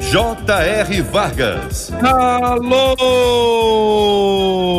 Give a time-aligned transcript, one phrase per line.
[0.00, 1.02] J.R.
[1.02, 1.92] Vargas.
[2.02, 2.96] Alô,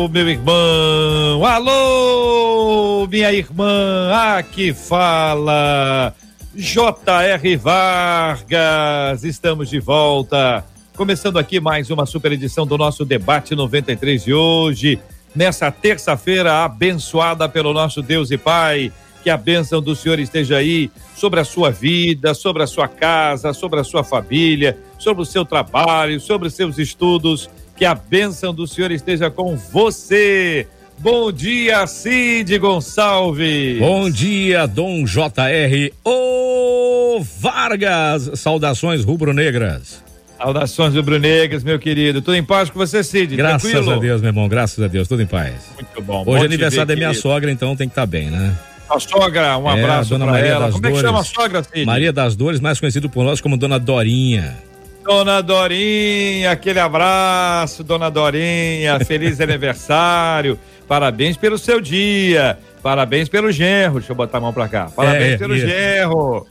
[0.08, 1.44] meu irmão.
[1.44, 4.10] Alô, minha irmã.
[4.36, 6.14] Aqui fala
[6.54, 7.56] J.R.
[7.56, 9.24] Vargas.
[9.24, 10.64] Estamos de volta.
[10.96, 14.98] Começando aqui mais uma super edição do nosso debate 93 de hoje
[15.34, 18.92] nessa terça-feira abençoada pelo nosso Deus e Pai.
[19.22, 23.52] Que a bênção do Senhor esteja aí sobre a sua vida, sobre a sua casa,
[23.52, 27.50] sobre a sua família, sobre o seu trabalho, sobre os seus estudos.
[27.76, 30.66] Que a bênção do Senhor esteja com você.
[30.98, 33.78] Bom dia, Cid Gonçalves.
[33.78, 35.92] Bom dia, Dom JR.
[36.04, 38.30] Ô Vargas.
[38.34, 40.02] Saudações rubro-negras.
[40.36, 42.20] Saudações rubro-negras, meu querido.
[42.22, 43.36] Tudo em paz com você, Cid?
[43.36, 43.92] Graças Tranquilo?
[43.96, 44.48] a Deus, meu irmão.
[44.48, 45.06] Graças a Deus.
[45.08, 45.54] Tudo em paz.
[45.74, 46.20] Muito bom.
[46.20, 47.22] Hoje Bom é aniversário ver, da minha querido.
[47.22, 48.56] sogra, então tem que estar bem, né?
[48.90, 50.64] A sogra, um É, abraço Dona Maria ela.
[50.66, 51.06] das Como é que Dores.
[51.08, 51.84] chama a sogra, Cid?
[51.84, 54.56] Maria das Dores, mais conhecido por nós como Dona Dorinha.
[55.04, 63.94] Dona Dorinha, aquele abraço, Dona Dorinha, feliz aniversário, parabéns pelo seu dia, parabéns pelo genro,
[64.00, 65.66] deixa eu botar a mão pra cá, parabéns É, pelo isso.
[65.66, 66.46] genro,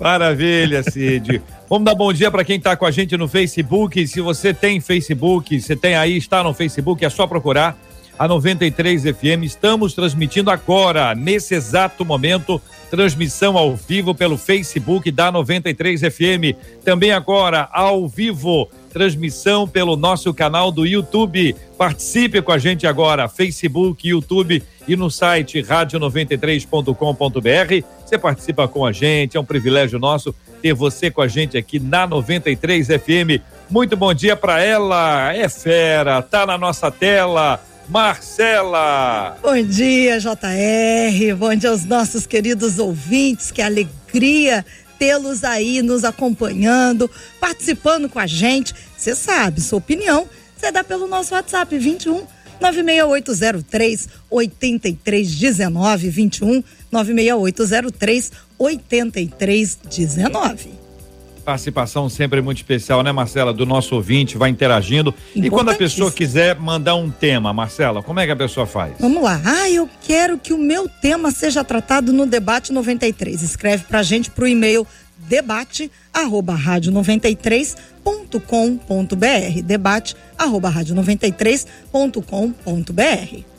[0.00, 1.42] maravilha, Cid.
[1.68, 4.80] Vamos dar bom dia para quem tá com a gente no Facebook, se você tem
[4.80, 7.76] Facebook, você tem aí, está no Facebook, é só procurar
[8.18, 9.44] a 93 FM.
[9.44, 16.56] Estamos transmitindo agora, nesse exato momento, transmissão ao vivo pelo Facebook da 93 FM.
[16.84, 21.54] Também agora, ao vivo, transmissão pelo nosso canal do YouTube.
[21.76, 27.86] Participe com a gente agora, Facebook, YouTube e no site radio93.com.br.
[28.04, 31.78] Você participa com a gente, é um privilégio nosso ter você com a gente aqui
[31.78, 33.40] na 93 FM.
[33.70, 37.60] Muito bom dia para ela, é fera, tá na nossa tela.
[37.88, 39.38] Marcela.
[39.42, 41.34] Bom dia, JR.
[41.36, 43.50] Bom dia aos nossos queridos ouvintes.
[43.50, 44.64] Que alegria
[44.98, 47.10] tê-los aí nos acompanhando,
[47.40, 48.74] participando com a gente.
[48.96, 52.26] Você sabe, sua opinião, você dá pelo nosso WhatsApp 21
[52.60, 60.87] 96803 8319 21 96803 8319.
[61.48, 63.54] Participação sempre muito especial, né, Marcela?
[63.54, 65.14] Do nosso ouvinte, vai interagindo.
[65.34, 68.92] E quando a pessoa quiser mandar um tema, Marcela, como é que a pessoa faz?
[69.00, 69.40] Vamos lá.
[69.42, 73.40] Ah, eu quero que o meu tema seja tratado no debate 93.
[73.40, 74.86] Escreve pra gente pro e-mail
[75.26, 83.57] debate arroba rádio 93.com.br debate arroba rádio 93.com.br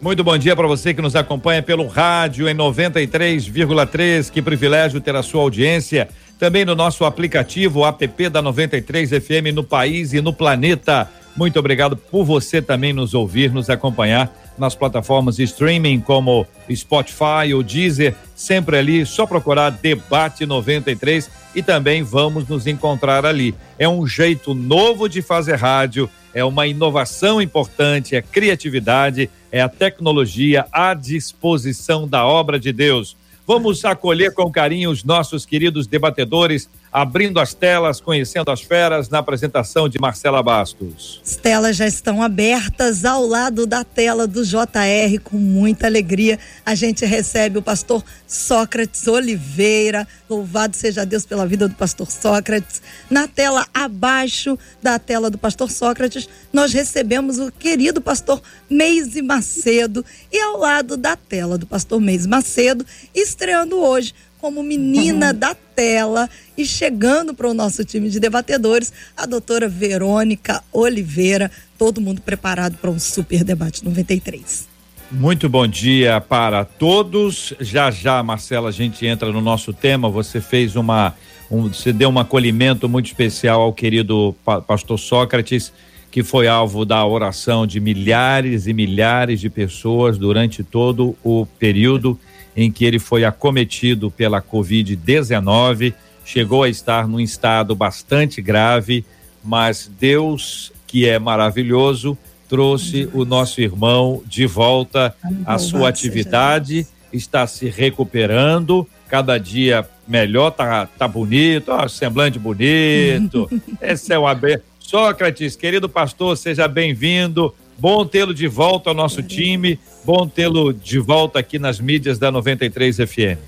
[0.00, 4.30] Muito bom dia para você que nos acompanha pelo rádio em 93,3.
[4.30, 6.08] Que privilégio ter a sua audiência.
[6.38, 11.10] Também no nosso aplicativo, app da 93 FM no país e no planeta.
[11.36, 17.54] Muito obrigado por você também nos ouvir, nos acompanhar nas plataformas de streaming como Spotify
[17.54, 23.54] ou Deezer, sempre ali, só procurar Debate 93 e também vamos nos encontrar ali.
[23.78, 29.68] É um jeito novo de fazer rádio, é uma inovação importante, é criatividade, é a
[29.68, 33.16] tecnologia à disposição da obra de Deus.
[33.46, 39.18] Vamos acolher com carinho os nossos queridos debatedores, abrindo as telas, conhecendo as feras, na
[39.18, 41.20] apresentação de Marcela Bastos.
[41.24, 46.38] As telas já estão abertas ao lado da tela do JR, com muita alegria.
[46.64, 50.06] A gente recebe o pastor Sócrates Oliveira.
[50.28, 52.80] Louvado seja Deus pela vida do pastor Sócrates.
[53.10, 60.04] Na tela abaixo da tela do pastor Sócrates, nós recebemos o querido pastor Meise Macedo.
[60.32, 62.84] E ao lado da tela do pastor Meise Macedo,
[63.14, 69.26] estreando hoje como menina da tela e chegando para o nosso time de debatedores, a
[69.26, 71.50] doutora Verônica Oliveira.
[71.76, 74.66] Todo mundo preparado para um super debate 93.
[75.10, 77.54] Muito bom dia para todos.
[77.60, 80.08] Já já, Marcela, a gente entra no nosso tema.
[80.10, 81.14] Você fez uma,
[81.50, 85.72] um, você deu um acolhimento muito especial ao querido pa pastor Sócrates,
[86.10, 92.18] que foi alvo da oração de milhares e milhares de pessoas durante todo o período
[92.58, 95.94] em que ele foi acometido pela Covid-19,
[96.24, 99.04] chegou a estar num estado bastante grave,
[99.44, 102.18] mas Deus, que é maravilhoso,
[102.48, 105.14] trouxe o nosso irmão de volta
[105.46, 113.48] à sua atividade, está se recuperando, cada dia melhor, tá, tá bonito, ó, semblante bonito.
[113.80, 114.64] Esse é um aberto.
[114.80, 117.54] Sócrates, querido pastor, seja bem-vindo.
[117.78, 119.78] Bom tê-lo de volta ao nosso time.
[120.04, 123.38] Bom tê-lo de volta aqui nas mídias da 93 FM.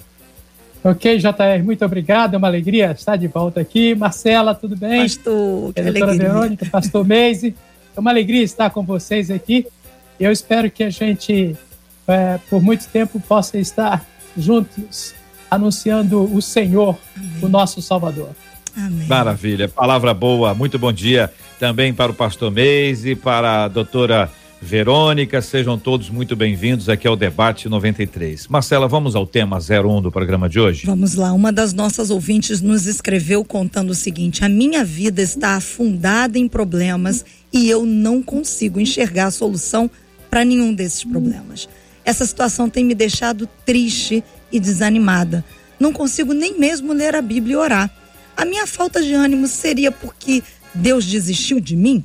[0.85, 2.35] Ok, JR, muito obrigado.
[2.35, 3.95] É uma alegria estar de volta aqui.
[3.95, 5.03] Marcela, tudo bem?
[5.03, 6.29] Pastor, que é, doutora alegria.
[6.29, 7.55] Verônica, pastor Meise.
[7.97, 9.67] É uma alegria estar com vocês aqui.
[10.19, 11.57] Eu espero que a gente,
[12.07, 14.07] é, por muito tempo, possa estar
[14.37, 15.13] juntos
[15.51, 17.31] anunciando o Senhor, Amém.
[17.43, 18.31] o nosso Salvador.
[18.77, 19.07] Amém.
[19.09, 20.55] Maravilha, palavra boa.
[20.55, 26.35] Muito bom dia também para o pastor Meise, para a doutora Verônica, sejam todos muito
[26.35, 28.49] bem-vindos aqui ao Debate 93.
[28.49, 30.87] Marcela, vamos ao tema 01 do programa de hoje?
[30.87, 31.35] Vamos lá.
[31.35, 36.49] Uma das nossas ouvintes nos escreveu contando o seguinte: A minha vida está afundada em
[36.49, 39.91] problemas e eu não consigo enxergar a solução
[40.31, 41.69] para nenhum desses problemas.
[42.07, 45.45] Essa situação tem me deixado triste e desanimada.
[45.79, 47.91] Não consigo nem mesmo ler a Bíblia e orar.
[48.35, 50.43] A minha falta de ânimo seria porque
[50.75, 52.05] Deus desistiu de mim?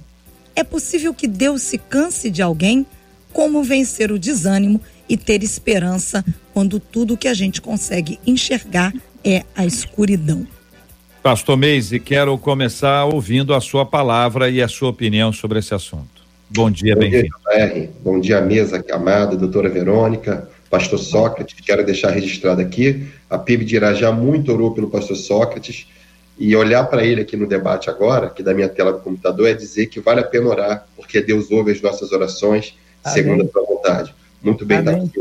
[0.55, 2.85] É possível que Deus se canse de alguém?
[3.31, 6.23] Como vencer o desânimo e ter esperança
[6.53, 10.47] quando tudo que a gente consegue enxergar é a escuridão?
[11.21, 16.23] Pastor Meise, quero começar ouvindo a sua palavra e a sua opinião sobre esse assunto.
[16.49, 17.27] Bom dia, bem-vindo.
[18.03, 21.59] Bom dia, mesa amada, doutora Verônica, pastor Sócrates.
[21.59, 25.87] Quero deixar registrado aqui, a PIB de Irajá muito orou pelo pastor Sócrates
[26.37, 29.53] e olhar para ele aqui no debate agora, que da minha tela do computador, é
[29.53, 33.13] dizer que vale a pena orar, porque Deus ouve as nossas orações Amém.
[33.13, 34.13] segundo a sua vontade.
[34.41, 35.11] Muito bem, Amém.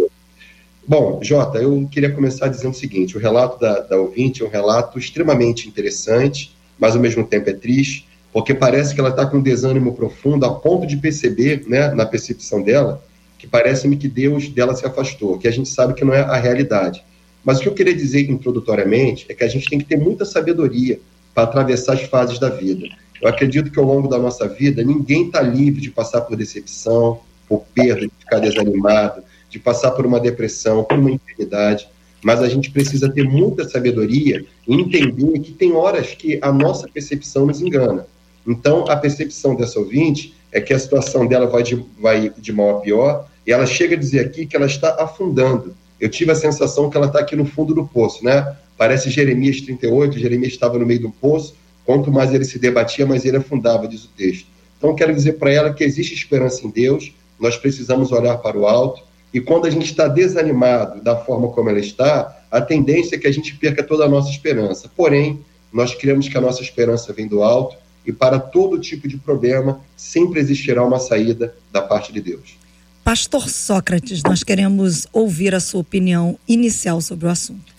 [0.87, 4.51] Bom, Jota, eu queria começar dizendo o seguinte: o relato da, da ouvinte é um
[4.51, 9.39] relato extremamente interessante, mas ao mesmo tempo é triste, porque parece que ela está com
[9.39, 13.03] um desânimo profundo, a ponto de perceber, né, na percepção dela,
[13.39, 16.37] que parece-me que Deus dela se afastou, que a gente sabe que não é a
[16.37, 17.03] realidade.
[17.45, 20.25] Mas o que eu queria dizer introdutoriamente é que a gente tem que ter muita
[20.25, 20.99] sabedoria
[21.35, 22.87] para atravessar as fases da vida.
[23.21, 27.21] Eu acredito que ao longo da nossa vida, ninguém está livre de passar por decepção,
[27.49, 31.89] por perda, de ficar desanimado, de passar por uma depressão, por uma enfermidade.
[32.23, 36.89] Mas a gente precisa ter muita sabedoria e entender que tem horas que a nossa
[36.89, 38.07] percepção nos engana.
[38.47, 42.79] Então, a percepção dessa ouvinte é que a situação dela vai de, vai de mal
[42.79, 46.35] a pior, e ela chega a dizer aqui que ela está afundando eu tive a
[46.35, 48.57] sensação que ela está aqui no fundo do poço, né?
[48.77, 51.55] Parece Jeremias 38, Jeremias estava no meio do poço,
[51.85, 54.47] quanto mais ele se debatia, mais ele afundava, diz o texto.
[54.77, 58.67] Então, quero dizer para ela que existe esperança em Deus, nós precisamos olhar para o
[58.67, 59.03] alto,
[59.33, 63.27] e quando a gente está desanimado da forma como ela está, a tendência é que
[63.27, 64.91] a gente perca toda a nossa esperança.
[64.95, 65.41] Porém,
[65.73, 67.77] nós queremos que a nossa esperança vem do alto,
[68.07, 72.57] e para todo tipo de problema, sempre existirá uma saída da parte de Deus.
[73.05, 77.75] Pastor Sócrates, nós queremos ouvir a sua opinião inicial sobre o assunto.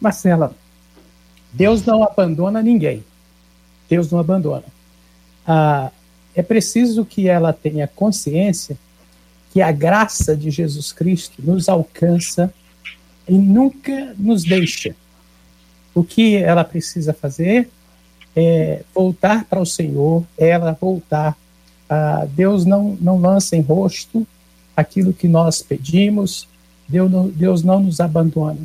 [0.00, 0.56] Marcela,
[1.52, 3.04] Deus não abandona ninguém.
[3.86, 4.64] Deus não abandona.
[5.46, 5.90] Ah,
[6.34, 8.78] é preciso que ela tenha consciência
[9.52, 12.52] que a graça de Jesus Cristo nos alcança
[13.28, 14.96] e nunca nos deixa.
[15.94, 17.68] O que ela precisa fazer
[18.34, 21.36] é voltar para o Senhor, ela voltar
[21.88, 24.26] ah, Deus não, não lança em rosto
[24.76, 26.48] aquilo que nós pedimos,
[26.88, 28.60] Deus não, Deus não nos abandona.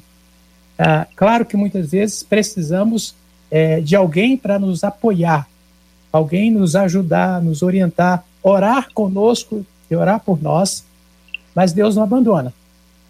[0.77, 3.15] Ah, claro que muitas vezes precisamos
[3.49, 5.47] é, de alguém para nos apoiar,
[6.11, 10.83] alguém nos ajudar, nos orientar, orar conosco e orar por nós,
[11.53, 12.53] mas Deus não abandona.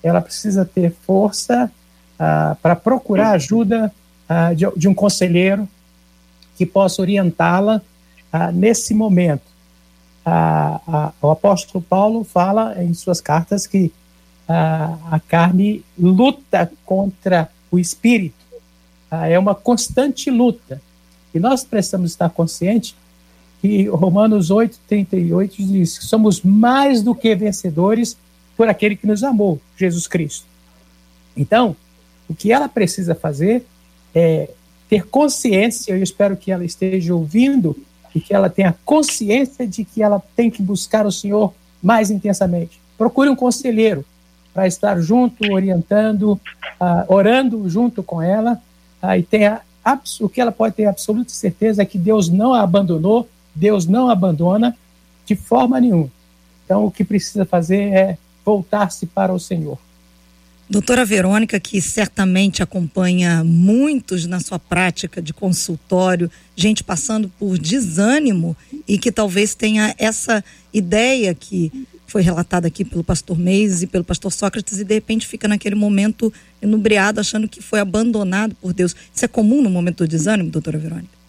[0.04, 1.72] Ela precisa ter força
[2.20, 3.92] ah, para procurar ajuda
[4.28, 5.68] ah, de, de, um conselheiro
[6.58, 7.82] que possa orientá-la
[8.32, 9.51] ah, nesse momento
[10.26, 13.92] a, a, o apóstolo Paulo fala em suas cartas que
[14.48, 18.36] a, a carne luta contra o espírito.
[19.10, 20.82] é uma constante luta.
[21.34, 22.96] E nós precisamos estar conscientes
[23.62, 28.18] que Romanos 8, 38 diz que somos mais do que vencedores
[28.58, 30.46] por aquele que nos amou, Jesus Cristo.
[31.38, 31.76] Então,
[32.28, 33.66] o que ela precisa fazer
[34.14, 34.50] é
[34.90, 37.78] ter consciência, eu espero que ela esteja ouvindo
[38.14, 42.80] e que ela tenha consciência de que ela tem que buscar o Senhor mais intensamente.
[42.98, 44.06] Procure um conselheiro
[44.54, 46.40] para estar junto, orientando, uh,
[47.08, 48.62] orando junto com ela,
[49.02, 49.62] uh, e tenha
[50.20, 54.10] o que ela pode ter absoluta certeza é que Deus não a abandonou, Deus não
[54.10, 54.78] a abandona
[55.26, 56.10] de forma nenhuma.
[56.66, 59.80] Então, o que precisa fazer é voltar-se para o Senhor.
[60.72, 68.56] Doutora Verônica, que certamente acompanha muitos na sua prática de consultório, gente passando por desânimo
[68.88, 70.42] e que talvez tenha essa
[70.74, 75.28] ideia que foi relatada aqui pelo pastor Meis e pelo pastor Sócrates e de repente
[75.28, 78.96] fica naquele momento enubriado, achando que foi abandonado por Deus.
[79.14, 81.20] Isso é comum no momento do desânimo, doutora Verônica?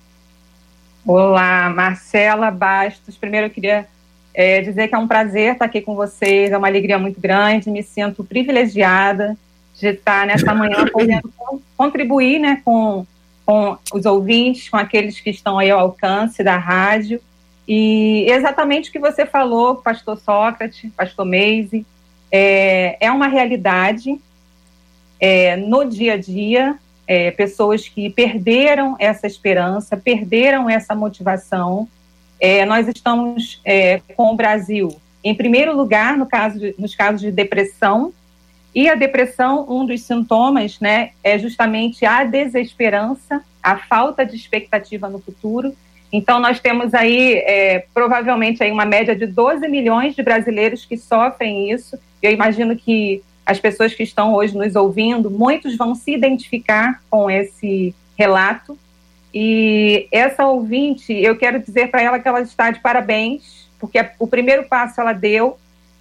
[1.04, 3.16] Olá, Marcela Bastos.
[3.16, 3.88] Primeiro eu queria
[4.34, 7.70] é, dizer que é um prazer estar aqui com vocês, é uma alegria muito grande,
[7.70, 9.36] me sinto privilegiada
[9.78, 11.32] de estar nessa manhã podendo
[11.76, 13.06] contribuir né, com,
[13.44, 17.20] com os ouvintes, com aqueles que estão aí ao alcance da rádio.
[17.66, 21.86] E exatamente o que você falou, pastor Sócrates, pastor Meise,
[22.30, 24.18] é, é uma realidade
[25.20, 31.88] é, no dia a dia, é, pessoas que perderam essa esperança, perderam essa motivação.
[32.44, 37.20] É, nós estamos é, com o Brasil em primeiro lugar no caso de, nos casos
[37.20, 38.12] de depressão,
[38.74, 45.08] e a depressão, um dos sintomas, né, é justamente a desesperança, a falta de expectativa
[45.08, 45.72] no futuro.
[46.10, 50.96] Então, nós temos aí, é, provavelmente, aí uma média de 12 milhões de brasileiros que
[50.96, 51.98] sofrem isso.
[52.22, 57.30] Eu imagino que as pessoas que estão hoje nos ouvindo, muitos vão se identificar com
[57.30, 58.78] esse relato.
[59.34, 64.26] E essa ouvinte, eu quero dizer para ela que ela está de parabéns, porque o
[64.26, 65.58] primeiro passo ela deu,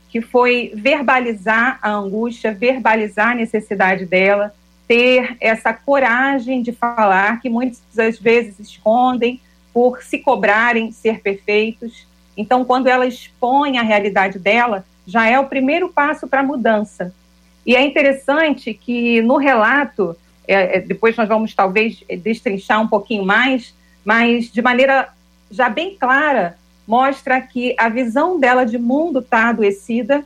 [0.10, 4.54] que foi verbalizar a angústia, verbalizar a necessidade dela,
[4.88, 9.40] ter essa coragem de falar, que muitas vezes escondem
[9.74, 12.06] por se cobrarem ser perfeitos.
[12.36, 17.14] Então, quando ela expõe a realidade dela, já é o primeiro passo para a mudança.
[17.66, 20.16] E é interessante que no relato,
[20.52, 25.10] é, é, depois nós vamos talvez destrinchar um pouquinho mais, mas de maneira
[25.50, 30.24] já bem clara, mostra que a visão dela de mundo está adoecida,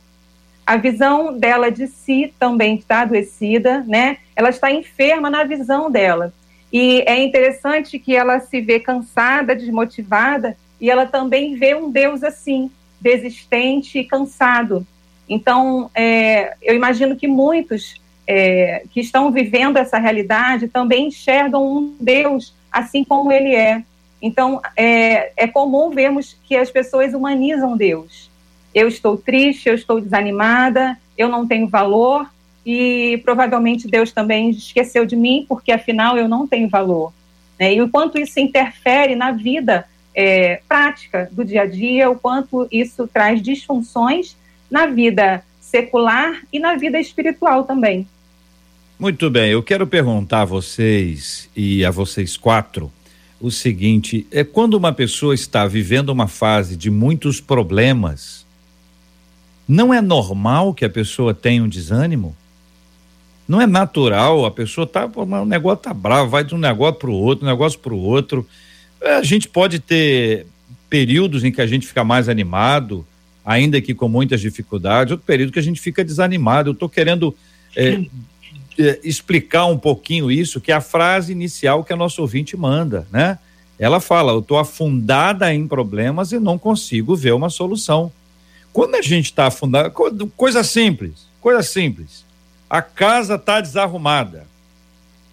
[0.66, 4.18] a visão dela de si também está adoecida, né?
[4.34, 6.32] Ela está enferma na visão dela.
[6.72, 12.24] E é interessante que ela se vê cansada, desmotivada, e ela também vê um Deus
[12.24, 14.84] assim, desistente e cansado.
[15.28, 21.94] Então, é, eu imagino que muitos é, que estão vivendo essa realidade também enxergam um
[22.00, 23.82] Deus assim como ele é.
[24.20, 28.30] Então, é, é comum vermos que as pessoas humanizam Deus.
[28.74, 32.28] Eu estou triste, eu estou desanimada, eu não tenho valor
[32.64, 37.12] e provavelmente Deus também esqueceu de mim porque afinal eu não tenho valor.
[37.58, 37.74] Né?
[37.74, 42.66] E o quanto isso interfere na vida é, prática do dia a dia, o quanto
[42.70, 44.36] isso traz disfunções
[44.70, 48.06] na vida secular e na vida espiritual também.
[48.98, 52.90] Muito bem, eu quero perguntar a vocês e a vocês quatro
[53.38, 58.46] o seguinte: é quando uma pessoa está vivendo uma fase de muitos problemas,
[59.68, 62.34] não é normal que a pessoa tenha um desânimo?
[63.46, 67.10] Não é natural, a pessoa tá, o negócio tá bravo, vai de um negócio para
[67.10, 68.46] o outro, um negócio para o outro.
[69.00, 70.46] É, a gente pode ter
[70.88, 73.06] períodos em que a gente fica mais animado,
[73.44, 76.70] ainda que com muitas dificuldades, outro período que a gente fica desanimado.
[76.70, 77.36] Eu estou querendo
[77.76, 78.00] é,
[79.02, 83.38] explicar um pouquinho isso, que é a frase inicial que a nossa ouvinte manda, né?
[83.78, 88.10] Ela fala: Eu estou afundada em problemas e não consigo ver uma solução.
[88.72, 89.92] Quando a gente está afundado,
[90.36, 92.24] coisa simples, coisa simples.
[92.68, 94.46] A casa está desarrumada.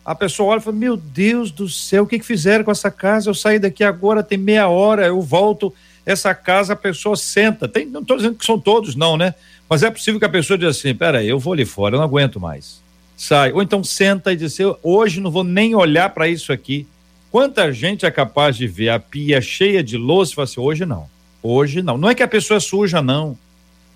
[0.06, 2.92] A pessoa olha e fala: Meu Deus do céu, o que, que fizeram com essa
[2.92, 3.30] casa?
[3.30, 5.74] Eu saí daqui agora, tem meia hora, eu volto
[6.06, 7.68] essa casa a pessoa senta.
[7.68, 9.34] Tem, não estou dizendo que são todos, não, né?
[9.70, 12.06] Mas é possível que a pessoa diga assim: peraí, eu vou ali fora, eu não
[12.06, 12.83] aguento mais.
[13.16, 13.52] Sai.
[13.52, 16.88] Ou então senta e diz: hoje não vou nem olhar para isso aqui.
[17.32, 20.86] Quanta gente é capaz de ver a pia cheia de louça e falar assim: hoje
[20.86, 21.08] não,
[21.42, 21.98] hoje não.
[21.98, 23.38] Não é que a pessoa é suja, não.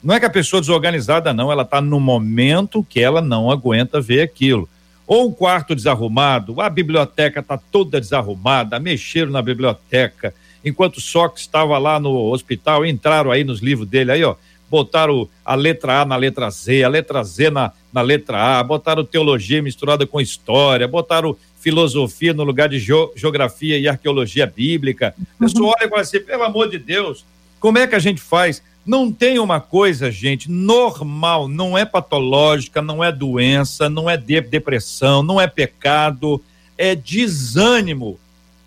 [0.04, 1.52] Não é que a pessoa é desorganizada, não.
[1.52, 4.70] Ela está no momento que ela não aguenta ver aquilo.
[5.06, 10.34] Ou um quarto desarrumado, a biblioteca está toda desarrumada, mexeram na biblioteca
[10.68, 14.36] enquanto Sócrates estava lá no hospital, entraram aí nos livros dele aí, ó,
[14.70, 19.04] botaram a letra A na letra Z, a letra Z na, na letra A, botaram
[19.04, 25.14] teologia misturada com história, botaram filosofia no lugar de geografia e arqueologia bíblica.
[25.40, 27.26] A pessoa olha e fala assim, pelo amor de Deus,
[27.60, 28.62] como é que a gente faz?
[28.86, 35.22] Não tem uma coisa, gente, normal, não é patológica, não é doença, não é depressão,
[35.22, 36.42] não é pecado,
[36.78, 38.18] é desânimo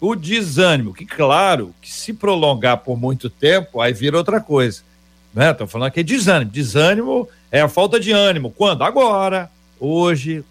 [0.01, 4.83] o desânimo, que claro, que se prolongar por muito tempo, aí vira outra coisa.
[5.35, 5.51] Né?
[5.51, 6.51] Estou falando aqui desânimo.
[6.51, 8.51] Desânimo é a falta de ânimo.
[8.51, 8.83] Quando?
[8.83, 10.45] Agora, hoje,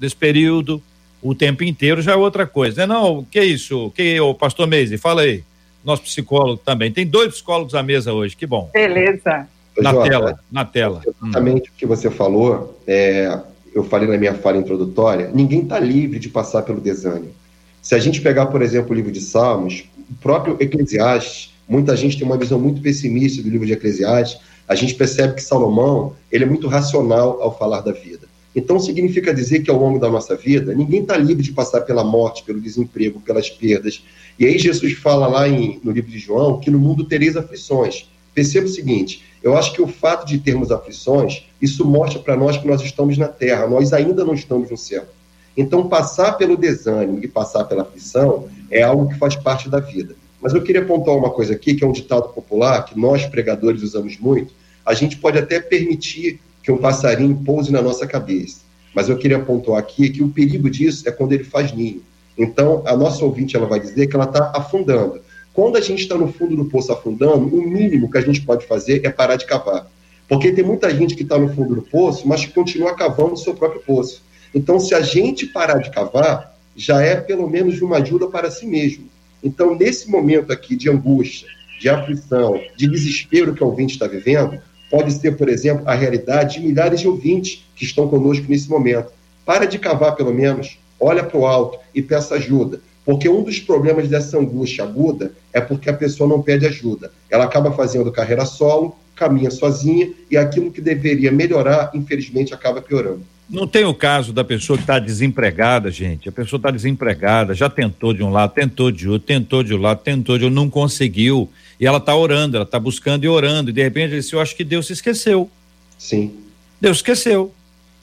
[0.00, 0.82] nesse período,
[1.22, 2.82] o tempo inteiro já é outra coisa.
[2.82, 2.94] Né?
[2.94, 3.90] Não, que isso?
[3.94, 5.42] Que o pastor Meise, fala aí.
[5.84, 6.92] Nosso psicólogo também.
[6.92, 8.68] Tem dois psicólogos à mesa hoje, que bom.
[8.72, 9.46] Beleza.
[9.78, 11.02] Na Jota, tela, na tela.
[11.06, 11.72] Exatamente hum.
[11.74, 13.38] o que você falou, é,
[13.72, 17.32] eu falei na minha fala introdutória, ninguém está livre de passar pelo desânimo.
[17.80, 22.16] Se a gente pegar, por exemplo, o livro de Salmos, o próprio Eclesiastes, muita gente
[22.16, 26.44] tem uma visão muito pessimista do livro de Eclesiastes, a gente percebe que Salomão ele
[26.44, 28.26] é muito racional ao falar da vida.
[28.56, 32.02] Então, significa dizer que ao longo da nossa vida, ninguém está livre de passar pela
[32.02, 34.02] morte, pelo desemprego, pelas perdas.
[34.38, 38.08] E aí Jesus fala lá em, no livro de João que no mundo tereis aflições.
[38.34, 42.56] Perceba o seguinte, Eu acho que o fato de termos aflições, isso mostra para nós
[42.56, 45.04] que nós estamos na terra, nós ainda não estamos no céu.
[45.56, 50.16] Então, passar pelo desânimo e passar pela aflição é algo que faz parte da vida.
[50.40, 53.82] Mas eu queria apontar uma coisa aqui, que é um ditado popular, que nós pregadores
[53.82, 54.52] usamos muito.
[54.86, 58.60] A gente pode até permitir que um passarinho pouse na nossa cabeça.
[58.94, 62.02] Mas eu queria pontuar aqui que o perigo disso é quando ele faz ninho.
[62.36, 65.20] Então, a nossa ouvinte ela vai dizer que ela está afundando.
[65.52, 68.64] Quando a gente está no fundo do poço afundando, o mínimo que a gente pode
[68.64, 69.90] fazer é parar de cavar.
[70.28, 73.54] Porque tem muita gente que está no fundo do poço, mas continua cavando o seu
[73.54, 74.22] próprio poço.
[74.54, 78.66] Então, se a gente parar de cavar, já é pelo menos uma ajuda para si
[78.66, 79.07] mesmo.
[79.42, 81.48] Então, nesse momento aqui de angústia,
[81.80, 86.60] de aflição, de desespero que o ouvinte está vivendo, pode ser, por exemplo, a realidade
[86.60, 89.12] de milhares de ouvintes que estão conosco nesse momento.
[89.44, 92.80] Para de cavar, pelo menos, olha para o alto e peça ajuda.
[93.04, 97.10] Porque um dos problemas dessa angústia aguda é porque a pessoa não pede ajuda.
[97.30, 103.22] Ela acaba fazendo carreira solo, caminha sozinha e aquilo que deveria melhorar, infelizmente, acaba piorando.
[103.48, 106.28] Não tem o caso da pessoa que está desempregada, gente.
[106.28, 109.80] A pessoa está desempregada, já tentou de um lado, tentou de outro, tentou de um
[109.80, 111.50] lado, tentou de outro, não conseguiu.
[111.80, 113.70] E ela está orando, ela está buscando e orando.
[113.70, 115.50] E de repente ele disse: Eu acho que Deus se esqueceu.
[115.96, 116.34] Sim.
[116.78, 117.54] Deus esqueceu.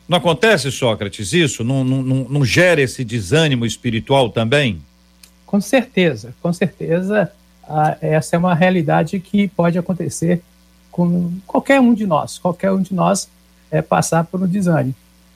[0.08, 1.64] Não acontece, Sócrates, isso?
[1.64, 4.82] Não, não, não, não gera esse desânimo espiritual também?
[5.46, 7.32] Com certeza, com certeza,
[7.68, 10.42] ah, essa é uma realidade que pode acontecer
[10.92, 13.28] com qualquer um de nós, qualquer um de nós
[13.72, 14.96] é passar por um desânimo.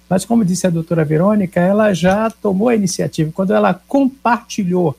[0.10, 3.32] Mas como disse a doutora Verônica, ela já tomou a iniciativa.
[3.32, 4.98] Quando ela compartilhou,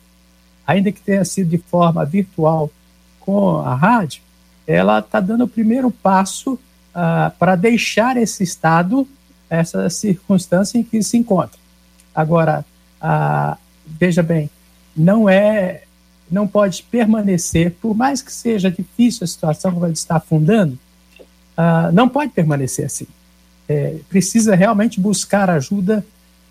[0.65, 2.71] ainda que tenha sido de forma virtual
[3.19, 4.23] com a rádio,
[4.67, 6.59] ela está dando o primeiro passo
[6.95, 9.07] ah, para deixar esse estado,
[9.49, 11.59] essa circunstância em que se encontra.
[12.15, 12.65] Agora,
[13.01, 14.49] ah, veja bem,
[14.97, 15.83] não é,
[16.31, 20.79] não pode permanecer, por mais que seja difícil a situação, como ele está afundando,
[21.59, 23.07] uh, não pode permanecer assim.
[23.73, 26.05] É, precisa realmente buscar ajuda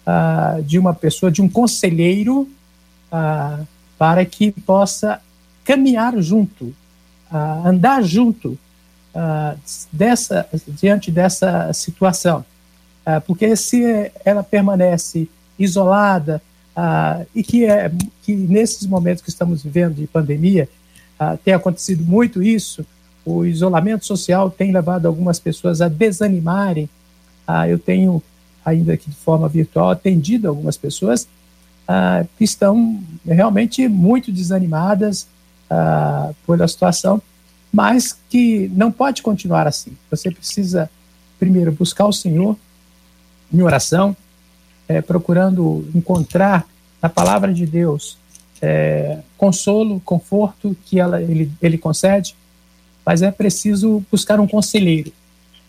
[0.08, 2.48] uh, de uma pessoa, de um conselheiro,
[3.12, 5.20] uh, para que possa
[5.66, 6.74] caminhar junto,
[7.64, 8.58] andar junto
[9.92, 12.44] dessa, diante dessa situação.
[13.28, 13.84] porque se
[14.26, 15.30] ela permanece
[15.60, 16.42] isolada,
[16.82, 17.92] ah, e que, é,
[18.24, 20.70] que nesses momentos que estamos vivendo de pandemia,
[21.20, 22.86] ah, tem acontecido muito isso,
[23.26, 26.90] o isolamento social tem levado algumas pessoas a desanimarem.
[27.52, 28.22] Ah, eu tenho,
[28.64, 31.28] ainda que de forma virtual, atendido algumas pessoas
[31.88, 35.26] ah, que estão realmente muito desanimadas
[35.68, 37.20] ah, pela situação,
[37.74, 39.98] mas que não pode continuar assim.
[40.12, 40.92] Você precisa,
[41.40, 42.56] primeiro, buscar o Senhor
[43.52, 44.16] em oração,
[44.88, 46.68] é, procurando encontrar
[47.02, 48.16] na palavra de Deus
[48.62, 52.36] é, consolo, conforto que ela, ele, ele concede,
[53.04, 55.12] mas é preciso buscar um conselheiro,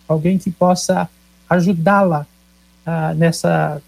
[0.07, 1.09] alguém que possa
[1.51, 2.27] ajudá-la
[2.87, 3.83] ah, nessa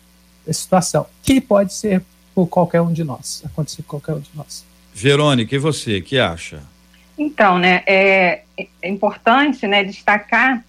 [0.50, 2.02] situação, que pode ser
[2.34, 4.64] por qualquer um de nós, acontecer com qualquer um de nós.
[4.92, 6.60] Verônica, e você, que acha?
[7.16, 8.42] Então, né, é,
[8.82, 10.64] é importante, né, destacar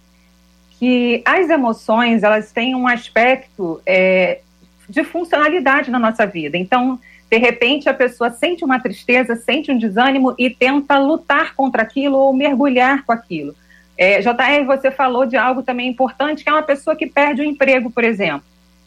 [0.78, 4.40] que as emoções, elas têm um aspecto é,
[4.88, 6.56] de funcionalidade na nossa vida.
[6.56, 6.98] Então,
[7.30, 12.16] de repente, a pessoa sente uma tristeza, sente um desânimo e tenta lutar contra aquilo
[12.16, 13.54] ou mergulhar com aquilo.
[13.96, 17.44] É, JR, você falou de algo também importante, que é uma pessoa que perde o
[17.44, 18.44] emprego, por exemplo.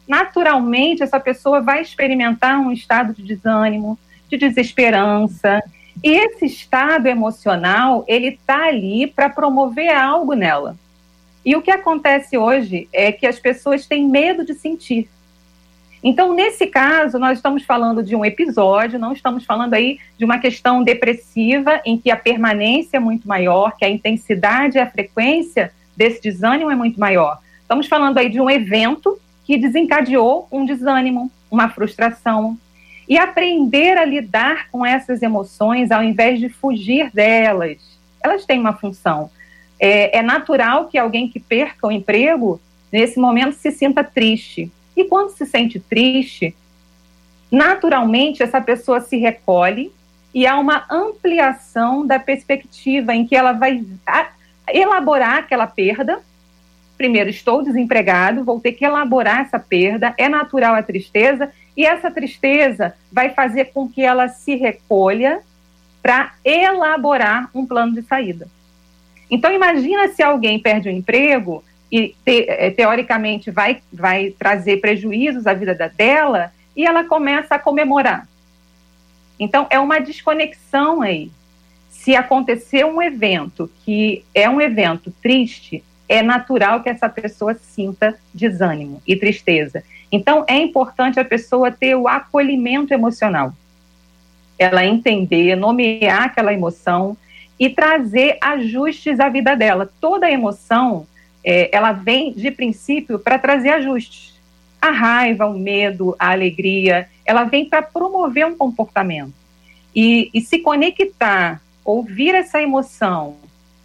[0.07, 3.97] Naturalmente, essa pessoa vai experimentar um estado de desânimo,
[4.29, 5.61] de desesperança.
[6.03, 10.75] E esse estado emocional, ele está ali para promover algo nela.
[11.43, 15.09] E o que acontece hoje é que as pessoas têm medo de sentir.
[16.03, 20.37] Então, nesse caso, nós estamos falando de um episódio, não estamos falando aí de uma
[20.37, 25.71] questão depressiva, em que a permanência é muito maior, que a intensidade e a frequência
[25.95, 27.39] desse desânimo é muito maior.
[27.61, 32.57] Estamos falando aí de um evento que desencadeou um desânimo, uma frustração.
[33.09, 37.77] E aprender a lidar com essas emoções ao invés de fugir delas.
[38.21, 39.31] Elas têm uma função.
[39.79, 42.59] É, é natural que alguém que perca o emprego,
[42.91, 46.55] nesse momento, se sinta triste e quando se sente triste,
[47.51, 49.91] naturalmente essa pessoa se recolhe
[50.33, 53.85] e há uma ampliação da perspectiva em que ela vai
[54.67, 56.19] elaborar aquela perda.
[56.97, 62.09] Primeiro, estou desempregado, vou ter que elaborar essa perda, é natural a tristeza, e essa
[62.09, 65.41] tristeza vai fazer com que ela se recolha
[66.01, 68.47] para elaborar um plano de saída.
[69.29, 75.47] Então, imagina se alguém perde o emprego e te, é, teoricamente vai, vai trazer prejuízos
[75.47, 78.27] à vida dela, e ela começa a comemorar.
[79.39, 81.31] Então, é uma desconexão aí.
[81.89, 88.17] se acontecer um evento que é um evento triste, é natural que essa pessoa sinta
[88.33, 89.83] desânimo e tristeza.
[90.11, 93.53] Então, é importante a pessoa ter o acolhimento emocional.
[94.57, 97.17] Ela entender, nomear aquela emoção
[97.59, 99.91] e trazer ajustes à vida dela.
[99.99, 101.05] Toda emoção,
[101.49, 104.37] é, ela vem de princípio para trazer ajustes.
[104.81, 109.33] A raiva, o medo, a alegria, ela vem para promover um comportamento.
[109.95, 113.37] E, e se conectar, ouvir essa emoção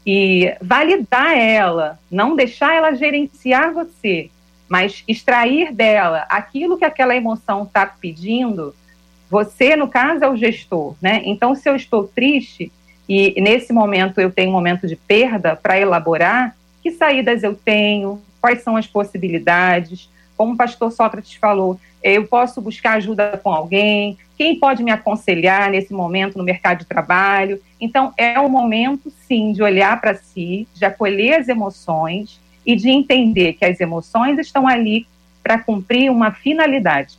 [0.05, 4.29] e validar ela, não deixar ela gerenciar você,
[4.69, 8.75] mas extrair dela aquilo que aquela emoção está pedindo,
[9.31, 11.23] você, no caso, é o gestor, né?
[11.25, 12.73] Então, se eu estou triste
[13.09, 18.21] e nesse momento eu tenho um momento de perda para elaborar, que saídas eu tenho,
[18.41, 24.19] quais são as possibilidades, como o pastor Sócrates falou, eu posso buscar ajuda com alguém,
[24.37, 27.63] quem pode me aconselhar nesse momento no mercado de trabalho.
[27.81, 32.91] Então, é o momento, sim, de olhar para si, de acolher as emoções e de
[32.91, 35.07] entender que as emoções estão ali
[35.43, 37.17] para cumprir uma finalidade.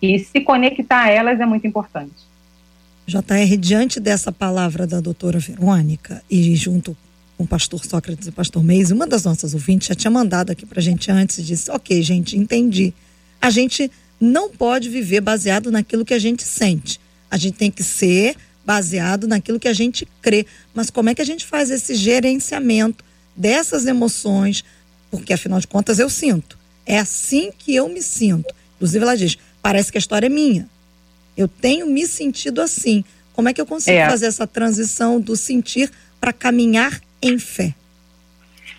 [0.00, 2.14] E se conectar a elas é muito importante.
[3.06, 6.96] JR, diante dessa palavra da doutora Verônica e junto
[7.36, 10.50] com o pastor Sócrates e o pastor Meis, uma das nossas ouvintes já tinha mandado
[10.50, 12.92] aqui para a gente antes e disse: Ok, gente, entendi.
[13.40, 16.98] A gente não pode viver baseado naquilo que a gente sente.
[17.30, 20.46] A gente tem que ser baseado naquilo que a gente crê.
[20.74, 23.04] Mas como é que a gente faz esse gerenciamento
[23.36, 24.64] dessas emoções?
[25.10, 26.58] Porque afinal de contas eu sinto.
[26.86, 28.54] É assim que eu me sinto.
[28.76, 30.68] Inclusive ela diz: parece que a história é minha.
[31.36, 33.04] Eu tenho me sentido assim.
[33.34, 34.08] Como é que eu consigo é.
[34.08, 37.74] fazer essa transição do sentir para caminhar em fé?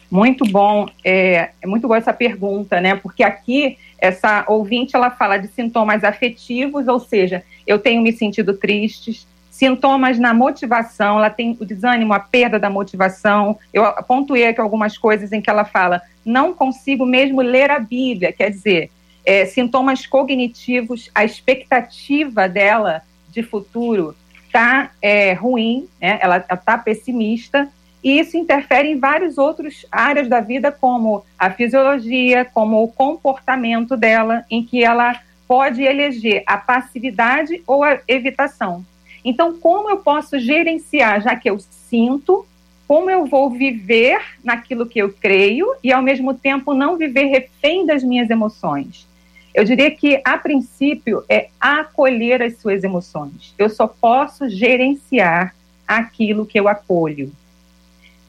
[0.09, 2.95] Muito bom, é, é muito boa essa pergunta, né?
[2.95, 8.53] Porque aqui essa ouvinte ela fala de sintomas afetivos, ou seja, eu tenho me sentido
[8.53, 13.57] triste, sintomas na motivação, ela tem o desânimo, a perda da motivação.
[13.73, 18.31] Eu pontuei aqui algumas coisas em que ela fala, não consigo mesmo ler a Bíblia,
[18.31, 18.91] quer dizer,
[19.25, 26.17] é, sintomas cognitivos, a expectativa dela de futuro está é, ruim, né?
[26.21, 27.67] ela está pessimista,
[28.03, 33.97] e isso interfere em várias outras áreas da vida, como a fisiologia, como o comportamento
[33.97, 38.85] dela, em que ela pode eleger a passividade ou a evitação.
[39.23, 42.45] Então, como eu posso gerenciar, já que eu sinto,
[42.87, 47.85] como eu vou viver naquilo que eu creio e, ao mesmo tempo, não viver refém
[47.85, 49.07] das minhas emoções?
[49.53, 53.53] Eu diria que, a princípio, é acolher as suas emoções.
[53.57, 55.55] Eu só posso gerenciar
[55.87, 57.31] aquilo que eu acolho.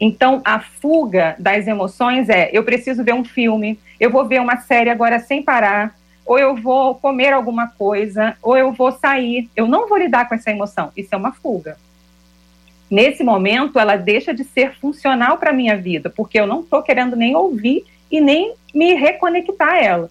[0.01, 4.59] Então, a fuga das emoções é: eu preciso ver um filme, eu vou ver uma
[4.59, 9.49] série agora sem parar, ou eu vou comer alguma coisa, ou eu vou sair.
[9.57, 10.93] Eu não vou lidar com essa emoção.
[10.97, 11.77] Isso é uma fuga.
[12.91, 16.83] Nesse momento, ela deixa de ser funcional para a minha vida, porque eu não estou
[16.83, 20.11] querendo nem ouvir e nem me reconectar a ela.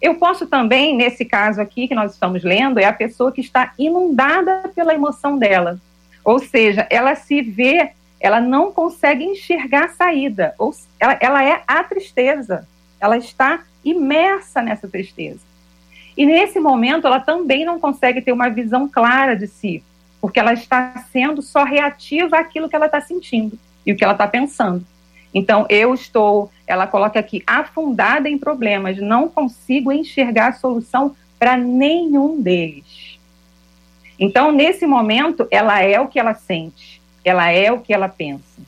[0.00, 3.72] Eu posso também, nesse caso aqui que nós estamos lendo, é a pessoa que está
[3.78, 5.80] inundada pela emoção dela.
[6.24, 11.62] Ou seja, ela se vê ela não consegue enxergar a saída, ou ela, ela é
[11.66, 12.66] a tristeza,
[13.00, 15.40] ela está imersa nessa tristeza.
[16.16, 19.82] E nesse momento ela também não consegue ter uma visão clara de si,
[20.20, 24.14] porque ela está sendo só reativa àquilo que ela está sentindo e o que ela
[24.14, 24.84] está pensando.
[25.32, 31.56] Então, eu estou, ela coloca aqui, afundada em problemas, não consigo enxergar a solução para
[31.56, 33.18] nenhum deles.
[34.18, 38.62] Então, nesse momento, ela é o que ela sente ela é o que ela pensa.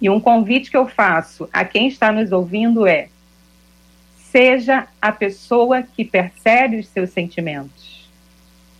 [0.00, 3.08] E um convite que eu faço a quem está nos ouvindo é:
[4.30, 8.08] seja a pessoa que percebe os seus sentimentos.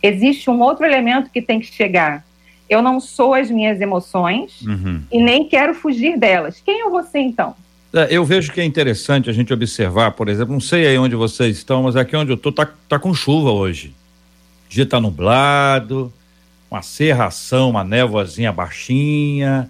[0.01, 2.25] Existe um outro elemento que tem que chegar.
[2.67, 5.03] Eu não sou as minhas emoções uhum.
[5.11, 6.61] e nem quero fugir delas.
[6.65, 7.53] Quem é você então?
[7.93, 11.15] É, eu vejo que é interessante a gente observar, por exemplo, não sei aí onde
[11.15, 13.93] vocês estão, mas aqui onde eu estou tá, tá com chuva hoje.
[14.65, 16.11] O dia está nublado,
[16.71, 19.69] uma serração, uma névoazinha baixinha.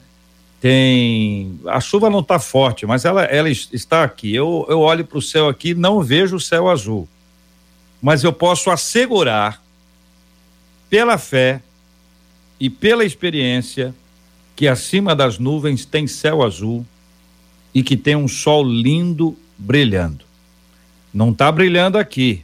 [0.61, 1.59] Tem.
[1.65, 4.35] A chuva não está forte, mas ela, ela está aqui.
[4.35, 7.09] Eu, eu olho para o céu aqui não vejo o céu azul.
[7.99, 9.61] Mas eu posso assegurar,
[10.89, 11.61] pela fé
[12.59, 13.95] e pela experiência,
[14.55, 16.85] que acima das nuvens tem céu azul
[17.73, 20.25] e que tem um sol lindo brilhando.
[21.11, 22.43] Não está brilhando aqui.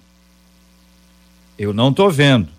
[1.59, 2.56] Eu não estou vendo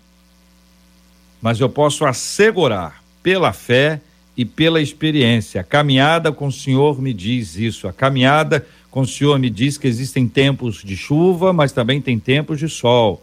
[1.41, 4.01] mas eu posso assegurar pela fé
[4.35, 5.61] e pela experiência.
[5.61, 7.87] A caminhada com o Senhor me diz isso.
[7.87, 12.17] A caminhada com o Senhor me diz que existem tempos de chuva, mas também tem
[12.17, 13.21] tempos de sol.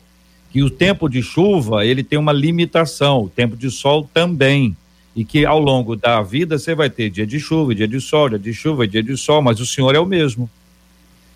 [0.52, 4.76] Que o tempo de chuva, ele tem uma limitação, o tempo de sol também.
[5.16, 8.28] e que ao longo da vida você vai ter dia de chuva, dia de sol,
[8.28, 10.48] dia de chuva, dia de sol, mas o Senhor é o mesmo.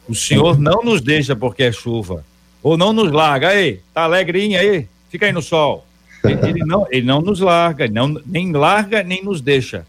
[0.07, 2.23] O Senhor não nos deixa porque é chuva,
[2.63, 5.87] ou não nos larga, aí, tá alegrinha aí, fica aí no sol.
[6.25, 9.87] Ele não, ele não nos larga, não, nem larga, nem nos deixa,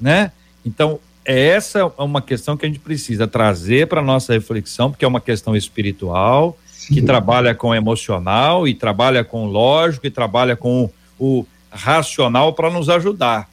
[0.00, 0.32] né?
[0.64, 5.08] Então, é essa uma questão que a gente precisa trazer para nossa reflexão, porque é
[5.08, 6.94] uma questão espiritual, Sim.
[6.94, 12.88] que trabalha com emocional e trabalha com lógico e trabalha com o, racional para nos
[12.88, 13.48] ajudar.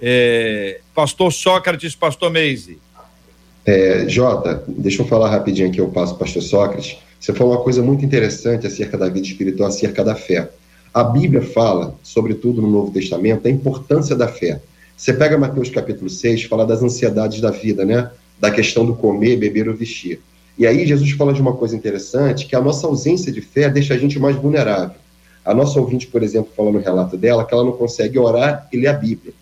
[0.00, 2.78] É, pastor Sócrates, pastor Meise.
[3.66, 6.96] É, Jota, deixa eu falar rapidinho aqui, eu passo pastor Sócrates.
[7.20, 10.48] Você falou uma coisa muito interessante acerca da vida espiritual, acerca da fé.
[10.92, 14.60] A Bíblia fala, sobretudo no Novo Testamento, a importância da fé.
[14.96, 18.10] Você pega Mateus capítulo 6, fala das ansiedades da vida, né?
[18.40, 20.20] Da questão do comer, beber ou vestir.
[20.58, 23.94] E aí Jesus fala de uma coisa interessante, que a nossa ausência de fé deixa
[23.94, 24.96] a gente mais vulnerável.
[25.44, 28.76] A nossa ouvinte, por exemplo, falou no relato dela que ela não consegue orar e
[28.76, 29.32] ler a Bíblia.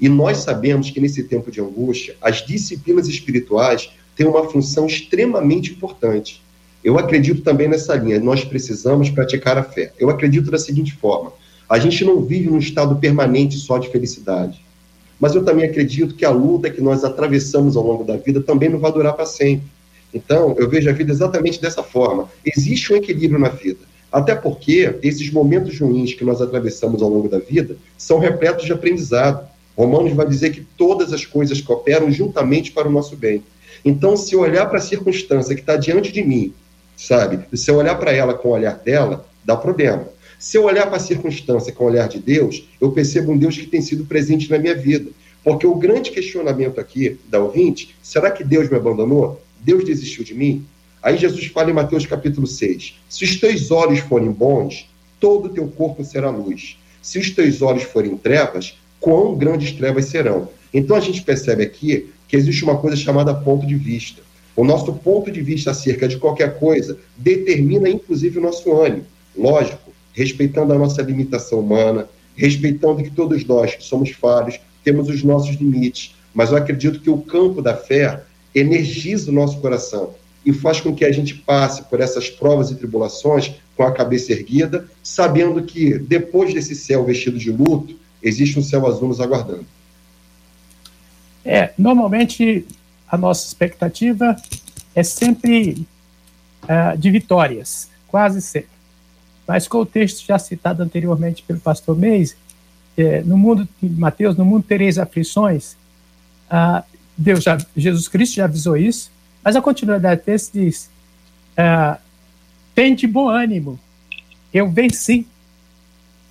[0.00, 5.72] E nós sabemos que nesse tempo de angústia, as disciplinas espirituais têm uma função extremamente
[5.72, 6.42] importante.
[6.82, 9.92] Eu acredito também nessa linha, nós precisamos praticar a fé.
[9.98, 11.32] Eu acredito da seguinte forma:
[11.68, 14.60] a gente não vive num estado permanente só de felicidade.
[15.20, 18.70] Mas eu também acredito que a luta que nós atravessamos ao longo da vida também
[18.70, 19.68] não vai durar para sempre.
[20.12, 22.28] Então, eu vejo a vida exatamente dessa forma.
[22.44, 23.80] Existe um equilíbrio na vida.
[24.10, 28.72] Até porque esses momentos ruins que nós atravessamos ao longo da vida são repletos de
[28.72, 29.46] aprendizado.
[29.76, 33.42] Romanos vai dizer que todas as coisas cooperam juntamente para o nosso bem.
[33.84, 36.52] Então, se eu olhar para a circunstância que está diante de mim,
[37.00, 37.40] sabe?
[37.56, 40.06] Se eu olhar para ela com o olhar dela, dá problema.
[40.38, 43.56] Se eu olhar para a circunstância com o olhar de Deus, eu percebo um Deus
[43.56, 45.10] que tem sido presente na minha vida.
[45.42, 49.40] Porque o grande questionamento aqui da ouvinte, será que Deus me abandonou?
[49.60, 50.66] Deus desistiu de mim?
[51.02, 54.86] Aí Jesus fala em Mateus capítulo 6: Se os teus olhos forem bons,
[55.18, 56.76] todo o teu corpo será luz.
[57.00, 60.50] Se os teus olhos forem trevas, quão grandes trevas serão.
[60.72, 64.22] Então a gente percebe aqui que existe uma coisa chamada ponto de vista.
[64.56, 69.04] O nosso ponto de vista acerca de qualquer coisa determina inclusive o nosso ânimo.
[69.36, 75.56] Lógico, respeitando a nossa limitação humana, respeitando que todos nós somos falhos, temos os nossos
[75.56, 78.22] limites, mas eu acredito que o campo da fé
[78.54, 82.74] energiza o nosso coração e faz com que a gente passe por essas provas e
[82.74, 88.62] tribulações com a cabeça erguida, sabendo que depois desse céu vestido de luto, existe um
[88.62, 89.66] céu azul nos aguardando.
[91.44, 92.66] É, normalmente
[93.10, 94.36] a nossa expectativa
[94.94, 95.86] é sempre
[96.64, 98.70] uh, de vitórias, quase sempre.
[99.46, 102.36] Mas com o texto já citado anteriormente pelo pastor Meise,
[102.96, 105.72] é, no mundo de Mateus, no mundo tereis aflições,
[106.50, 106.84] uh,
[107.16, 109.10] Deus já, Jesus Cristo já avisou isso,
[109.42, 110.90] mas a continuidade do texto diz:
[111.56, 111.98] ah,
[112.74, 113.78] tem de bom ânimo,
[114.52, 115.26] eu venci.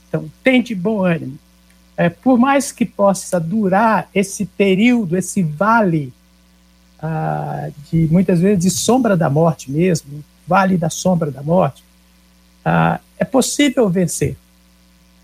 [0.07, 1.37] Então, tem de bom ânimo.
[1.95, 6.11] É, por mais que possa durar esse período, esse vale
[7.01, 11.83] ah, de muitas vezes de sombra da morte mesmo, vale da sombra da morte,
[12.63, 14.35] ah, é possível vencer.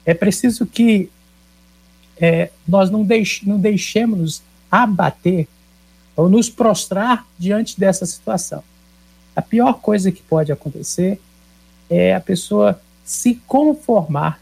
[0.06, 1.10] É preciso que
[2.18, 5.48] é, nós não, deixe, não deixemos abater
[6.16, 8.64] ou nos prostrar diante dessa situação.
[9.36, 11.20] A pior coisa que pode acontecer
[11.90, 14.40] é a pessoa se conformar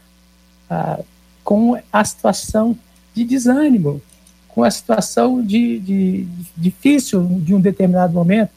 [0.70, 1.00] ah,
[1.42, 2.76] com a situação
[3.12, 4.00] de desânimo,
[4.54, 8.50] com a situação de, de, difícil de um determinado momento,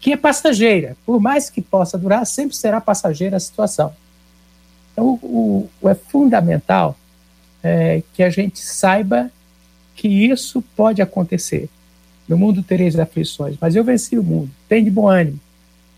[0.00, 0.96] que é passageira.
[1.06, 3.94] Por mais que possa durar, sempre será passageira a situação.
[4.92, 6.96] Então, o, o é fundamental
[7.62, 9.30] é, que a gente saiba
[9.94, 11.70] que isso pode acontecer.
[12.28, 14.50] No mundo tereis aflições, mas eu venci o mundo.
[14.68, 15.38] Tem de bom ânimo.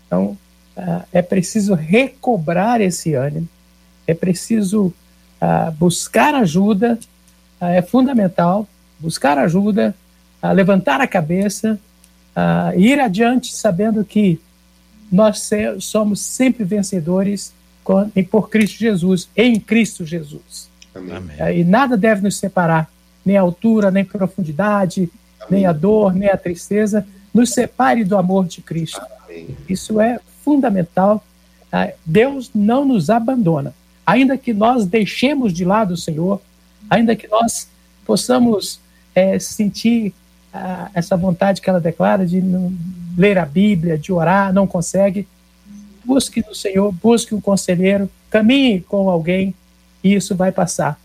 [0.05, 0.37] Então,
[0.77, 3.49] uh, é preciso recobrar esse ânimo,
[4.05, 4.93] é preciso
[5.41, 6.99] uh, buscar ajuda,
[7.59, 8.67] uh, é fundamental
[8.99, 9.95] buscar ajuda,
[10.53, 11.79] levantar a cabeça,
[12.75, 14.39] ir adiante sabendo que
[15.11, 20.69] nós somos sempre vencedores com, por Cristo Jesus, em Cristo Jesus.
[20.93, 21.57] Amém.
[21.57, 22.91] E nada deve nos separar,
[23.25, 25.09] nem altura, nem profundidade,
[25.49, 29.01] nem a dor, nem a tristeza, nos separe do amor de Cristo.
[29.67, 31.23] Isso é fundamental.
[31.69, 31.91] Tá?
[32.05, 33.73] Deus não nos abandona.
[34.05, 36.41] Ainda que nós deixemos de lado o Senhor,
[36.89, 37.67] ainda que nós
[38.05, 38.79] possamos
[39.19, 40.13] é, sentir
[40.53, 42.73] ah, essa vontade que ela declara de não,
[43.17, 45.27] ler a Bíblia, de orar, não consegue,
[46.05, 49.53] busque no Senhor, busque um conselheiro, caminhe com alguém
[50.03, 50.99] e isso vai passar.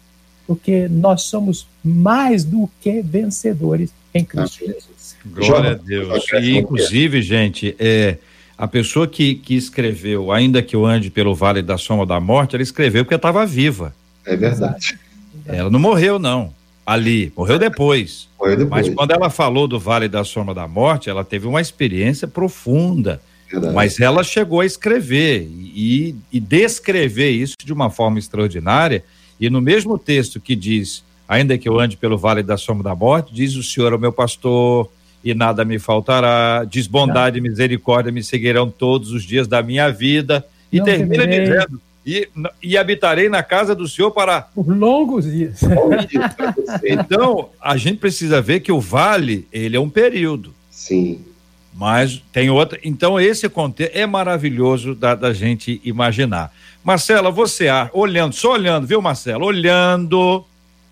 [0.46, 5.16] Porque nós somos mais do que vencedores em Cristo Jesus.
[5.26, 6.24] Glória a Deus.
[6.34, 8.18] E, inclusive, gente, é,
[8.56, 12.54] a pessoa que, que escreveu, ainda que eu ande pelo vale da sombra da morte,
[12.54, 13.94] ela escreveu porque estava viva.
[14.24, 14.98] É verdade.
[15.46, 16.52] Ela não morreu, não.
[16.86, 18.28] Ali, morreu depois.
[18.38, 18.86] Morreu depois.
[18.86, 23.20] Mas quando ela falou do Vale da Sombra da Morte, ela teve uma experiência profunda.
[23.50, 23.74] Verdade.
[23.74, 29.04] Mas ela chegou a escrever e, e descrever isso de uma forma extraordinária.
[29.40, 32.94] E no mesmo texto que diz, ainda que eu ande pelo Vale da Sombra da
[32.94, 34.90] Morte, diz o Senhor é o meu pastor
[35.24, 39.90] e nada me faltará, diz bondade e misericórdia me seguirão todos os dias da minha
[39.90, 40.44] vida.
[40.70, 42.28] E Não termina dizendo, e,
[42.62, 45.60] e habitarei na casa do Senhor para Por longos dias.
[46.84, 51.24] então, a gente precisa ver que o vale, ele é um período, Sim.
[51.74, 52.78] mas tem outra.
[52.84, 56.52] Então, esse contexto é maravilhoso da, da gente imaginar.
[56.82, 59.42] Marcela, você, olhando, só olhando, viu, Marcela?
[59.42, 60.44] Olhando,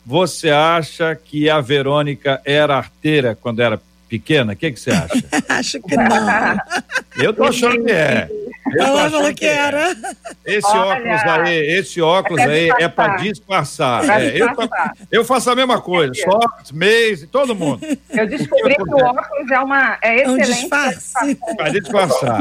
[0.07, 3.81] você acha que a Verônica era arteira quando era
[4.19, 4.53] pequena?
[4.53, 5.25] O que, que você acha?
[5.49, 6.57] Acho que não.
[7.17, 8.29] Eu tô achando que é.
[8.75, 9.55] Eu Ela falou que é.
[9.55, 9.97] era.
[10.45, 14.05] Esse Olha, óculos aí, esse óculos é aí é para disfarçar.
[14.05, 14.93] Pra É, eu, disfarçar.
[15.11, 17.81] eu faço a mesma coisa, sócios, mês, todo mundo.
[18.11, 20.61] Eu descobri que o óculos é uma é É um excelente.
[20.61, 21.15] disfarce.
[21.57, 22.41] Pra disfarçar.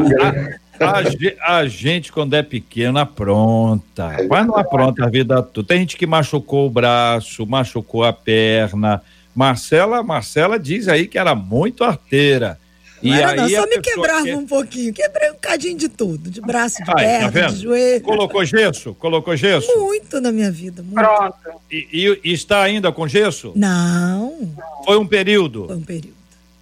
[0.80, 4.18] A, a ge- a gente, quando é pequena, apronta.
[4.30, 5.68] Mas não apronta a vida toda.
[5.68, 9.02] Tem gente que machucou o braço, machucou a perna.
[9.36, 12.60] Marcela, Marcela diz aí que era muito arteira.
[13.04, 14.94] E aí não, só me quebrava que- um pouquinho.
[14.94, 16.30] Quebrei um cadinho de tudo.
[16.30, 17.54] De braço, de tá perna, vendo?
[17.56, 18.02] de joelho.
[18.04, 18.94] Colocou gesso?
[18.94, 19.68] Colocou gesso?
[19.76, 20.84] Muito na minha vida.
[20.84, 20.94] Muito.
[20.96, 21.36] Pronto.
[21.72, 23.54] E, e- e está ainda com gesso?
[23.56, 24.54] Não,
[24.86, 25.66] Foi um período.
[25.66, 26.14] foi um período.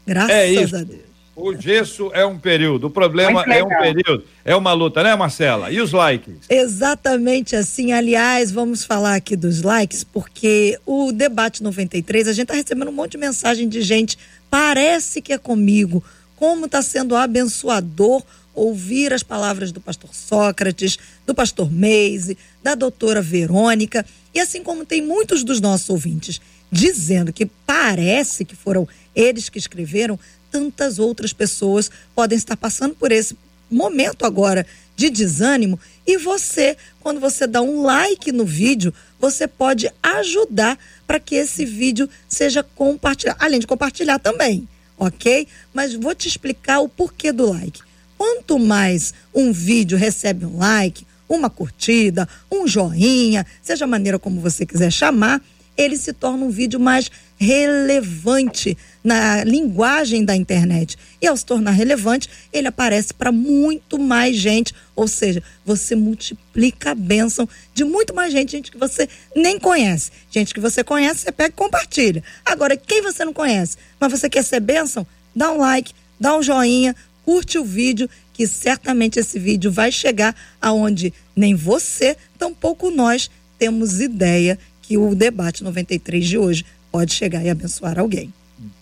[0.07, 0.75] Graças É isso.
[0.77, 1.08] a Deus.
[1.41, 2.87] O gesso é um período.
[2.87, 4.25] O problema é um período.
[4.43, 5.71] É uma luta, né, Marcela?
[5.71, 6.35] E os likes?
[6.49, 7.93] Exatamente assim.
[7.93, 12.93] Aliás, vamos falar aqui dos likes, porque o debate 93, a gente está recebendo um
[12.93, 14.17] monte de mensagem de gente.
[14.49, 16.03] Parece que é comigo.
[16.35, 18.21] Como está sendo abençoador
[18.53, 24.85] ouvir as palavras do pastor Sócrates, do pastor Meise, da doutora Verônica, e assim como
[24.85, 30.19] tem muitos dos nossos ouvintes dizendo que parece que foram eles que escreveram,
[30.51, 33.37] tantas outras pessoas podem estar passando por esse
[33.69, 39.89] momento agora de desânimo e você, quando você dá um like no vídeo, você pode
[40.01, 45.47] ajudar para que esse vídeo seja compartilhado, além de compartilhar também, ok?
[45.73, 47.81] Mas vou te explicar o porquê do like.
[48.17, 54.41] Quanto mais um vídeo recebe um like, uma curtida, um joinha, seja a maneira como
[54.41, 55.41] você quiser chamar,
[55.77, 60.97] ele se torna um vídeo mais relevante na linguagem da internet.
[61.21, 64.73] E ao se tornar relevante, ele aparece para muito mais gente.
[64.95, 70.11] Ou seja, você multiplica a bênção de muito mais gente, gente que você nem conhece.
[70.29, 72.23] Gente que você conhece, você pega e compartilha.
[72.45, 76.43] Agora, quem você não conhece, mas você quer ser bênção, dá um like, dá um
[76.43, 83.29] joinha, curte o vídeo, que certamente esse vídeo vai chegar aonde nem você, tampouco nós
[83.57, 88.33] temos ideia que o debate 93 de hoje pode chegar e abençoar alguém.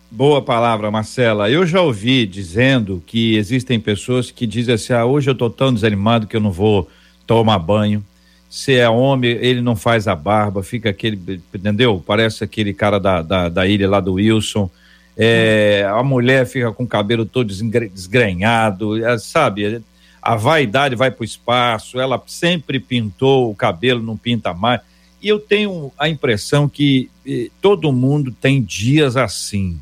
[0.09, 1.49] Boa palavra, Marcela.
[1.49, 5.73] Eu já ouvi dizendo que existem pessoas que dizem assim: ah, hoje eu tô tão
[5.73, 6.89] desanimado que eu não vou
[7.25, 8.03] tomar banho.
[8.49, 12.01] Se é homem, ele não faz a barba, fica aquele, entendeu?
[12.05, 14.69] Parece aquele cara da, da, da ilha lá do Wilson.
[15.17, 17.53] É, a mulher fica com o cabelo todo
[17.93, 19.83] desgrenhado, é, sabe?
[20.21, 24.79] A vaidade vai para o espaço, ela sempre pintou o cabelo, não pinta mais.
[25.21, 29.81] E eu tenho a impressão que eh, todo mundo tem dias assim.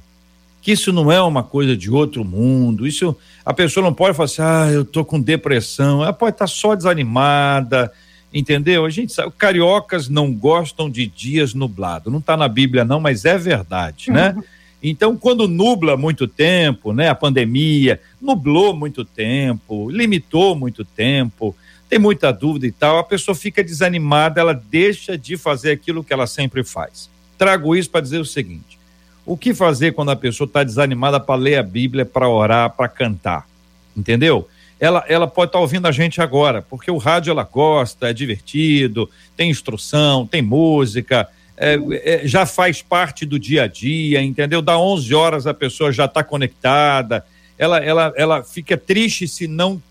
[0.65, 2.88] Que isso não é uma coisa de outro mundo.
[2.88, 6.01] Isso a pessoa não pode falar assim, ah, eu tô com depressão.
[6.01, 7.91] Ela pode estar só desanimada,
[8.34, 8.84] entendeu?
[8.84, 12.12] A gente sabe, cariocas não gostam de dias nublados.
[12.12, 14.36] Não está na Bíblia não, mas é verdade, né?
[14.82, 21.56] Então, quando nubla muito tempo, né, a pandemia nublou muito tempo, limitou muito tempo,
[21.88, 26.12] tem muita dúvida e tal, a pessoa fica desanimada, ela deixa de fazer aquilo que
[26.12, 27.08] ela sempre faz.
[27.38, 28.80] Trago isso para dizer o seguinte:
[29.26, 32.88] o que fazer quando a pessoa está desanimada para ler a Bíblia, para orar, para
[32.88, 33.48] cantar?
[33.96, 34.48] Entendeu?
[34.80, 39.10] Ela, ela pode estar ouvindo a gente agora, porque o rádio ela gosta, é divertido,
[39.36, 44.62] tem instrução, tem música, é, é, já faz parte do dia a dia, entendeu?
[44.62, 47.26] Da 11 horas a pessoa já está conectada,
[47.58, 49.82] ela, ela, ela fica triste se não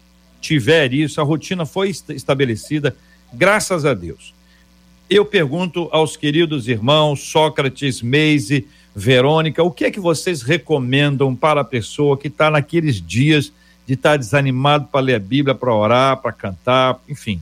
[0.41, 2.95] tiver isso, a rotina foi est- estabelecida,
[3.33, 4.35] graças a Deus.
[5.09, 11.63] Eu pergunto aos queridos irmãos Sócrates, Meise, Verônica, o que é que vocês recomendam para
[11.63, 13.53] a pessoa que está naqueles dias
[13.87, 17.41] de estar desanimado para ler a Bíblia, para orar, para cantar, enfim?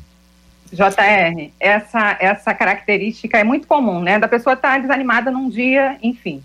[0.72, 4.18] JR, essa, essa característica é muito comum, né?
[4.18, 6.42] Da pessoa estar desanimada num dia, enfim.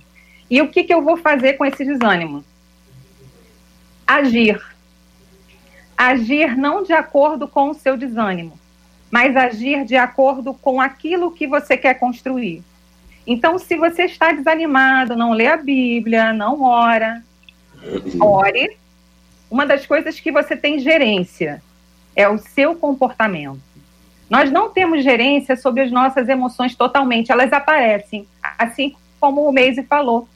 [0.49, 2.43] E o que, que eu vou fazer com esse desânimo?
[4.05, 4.61] Agir.
[5.97, 8.59] Agir não de acordo com o seu desânimo,
[9.09, 12.61] mas agir de acordo com aquilo que você quer construir.
[13.27, 17.21] Então, se você está desanimado, não lê a Bíblia, não ora,
[18.21, 18.77] ore.
[19.51, 21.61] Uma das coisas que você tem gerência
[22.15, 23.59] é o seu comportamento.
[24.29, 28.25] Nós não temos gerência sobre as nossas emoções totalmente, elas aparecem,
[28.57, 30.27] assim como o Meise falou,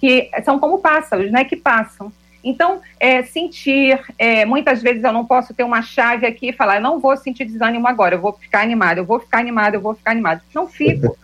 [0.00, 2.12] que são como pássaros, né, que passam.
[2.42, 6.80] Então, é, sentir, é, muitas vezes eu não posso ter uma chave aqui e falar,
[6.80, 9.94] não vou sentir desânimo agora, eu vou ficar animado, eu vou ficar animado, eu vou
[9.94, 10.40] ficar animado.
[10.54, 11.16] Não fico.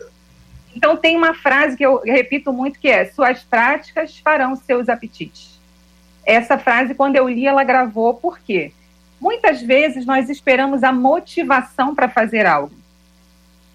[0.74, 5.60] Então, tem uma frase que eu repito muito que é: suas práticas farão seus apetites.
[6.24, 8.72] Essa frase, quando eu li, ela gravou, por quê?
[9.20, 12.74] Muitas vezes nós esperamos a motivação para fazer algo.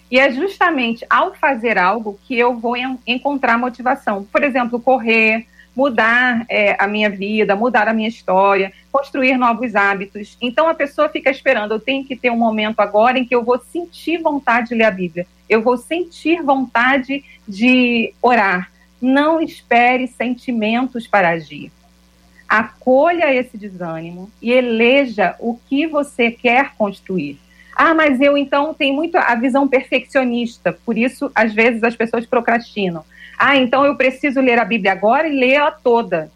[0.09, 2.75] E é justamente ao fazer algo que eu vou
[3.05, 4.23] encontrar motivação.
[4.23, 5.45] Por exemplo, correr,
[5.75, 10.35] mudar é, a minha vida, mudar a minha história, construir novos hábitos.
[10.41, 13.43] Então a pessoa fica esperando, eu tenho que ter um momento agora em que eu
[13.43, 18.71] vou sentir vontade de ler a Bíblia, eu vou sentir vontade de orar.
[19.01, 21.71] Não espere sentimentos para agir.
[22.47, 27.39] Acolha esse desânimo e eleja o que você quer construir.
[27.75, 32.25] Ah, mas eu então tenho muito a visão perfeccionista, por isso às vezes as pessoas
[32.25, 33.05] procrastinam.
[33.37, 36.31] Ah, então eu preciso ler a Bíblia agora e ler-a toda.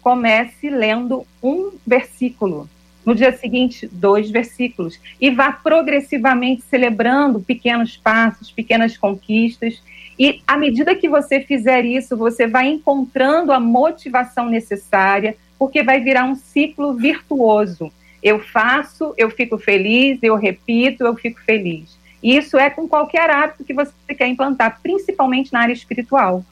[0.00, 2.68] Comece lendo um versículo.
[3.04, 4.98] No dia seguinte, dois versículos.
[5.20, 9.82] E vá progressivamente celebrando pequenos passos, pequenas conquistas.
[10.18, 16.00] E à medida que você fizer isso, você vai encontrando a motivação necessária, porque vai
[16.00, 17.92] virar um ciclo virtuoso.
[18.22, 21.98] Eu faço, eu fico feliz, eu repito, eu fico feliz.
[22.22, 26.44] E isso é com qualquer hábito que você quer implantar, principalmente na área espiritual.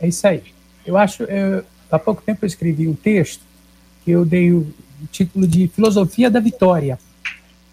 [0.00, 0.42] É isso aí.
[0.86, 3.42] Eu acho, eu, há pouco tempo eu escrevi um texto
[4.04, 4.72] que eu dei o,
[5.10, 6.98] título de Filosofia da Vitória.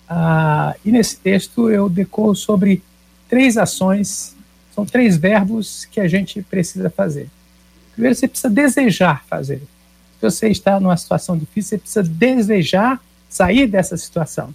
[0.08, 2.84] Ah, e nesse texto eu decoro sobre
[3.30, 4.36] três ações,
[4.74, 7.30] são três verbos que a gente precisa fazer.
[7.94, 9.62] Primeiro, você precisa desejar fazer.
[10.20, 14.54] Se você está numa situação difícil, você precisa desejar sair dessa situação.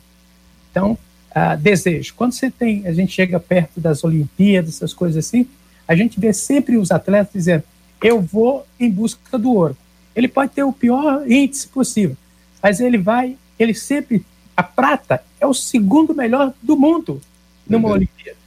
[0.71, 0.99] Então,
[1.31, 2.15] uh, desejo.
[2.15, 5.47] Quando você tem, a gente chega perto das Olimpíadas, essas coisas assim,
[5.89, 7.65] a gente vê sempre os atletas dizendo:
[8.03, 9.77] eu vou em busca do ouro.
[10.15, 12.17] Ele pode ter o pior índice possível,
[12.63, 14.25] mas ele vai, ele sempre,
[14.57, 17.21] a prata é o segundo melhor do mundo
[17.69, 17.95] numa uhum.
[17.95, 18.39] Olimpíada.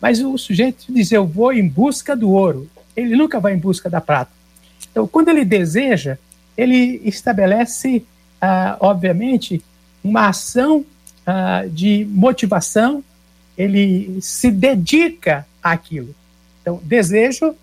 [0.00, 2.68] Mas o sujeito diz: eu vou em busca do ouro.
[2.96, 4.30] Ele nunca vai em busca da prata.
[4.90, 6.18] Então, quando ele deseja,
[6.56, 8.04] ele estabelece,
[8.40, 9.62] ah, obviamente,
[10.02, 13.02] uma ação uh, de motivação,
[13.56, 16.14] ele se dedica àquilo.
[16.60, 17.54] Então, desejo,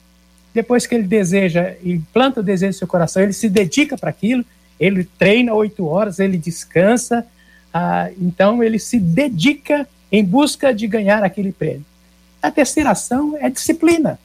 [0.54, 4.46] depois que ele deseja, implanta o desejo no seu coração, ele se dedica para aquilo,
[4.80, 7.26] ele treina oito horas, ele descansa,
[7.74, 11.86] uh, então ele se dedica em busca de ganhar aquele prêmio.
[12.42, 14.20] A terceira ação é disciplina.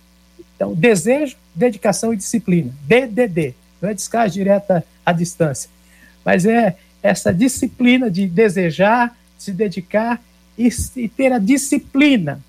[0.55, 2.71] Então, desejo, dedicação e disciplina.
[2.83, 3.55] DDD.
[3.81, 5.71] Não é descarga direta à distância.
[6.25, 10.23] Mas é essa disciplina de desejar, se dedicar
[10.59, 12.41] e, e ter a disciplina.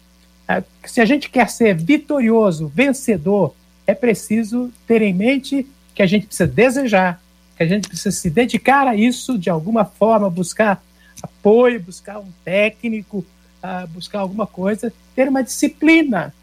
[0.48, 3.56] Ah, se a gente quer ser vitorioso, vencedor,
[3.88, 7.22] é preciso ter em mente que a gente precisa desejar,
[7.56, 10.82] que a gente precisa se dedicar a isso de alguma forma, buscar
[11.22, 13.26] apoio, buscar um técnico,
[13.64, 16.34] uh, buscar alguma coisa, ter uma disciplina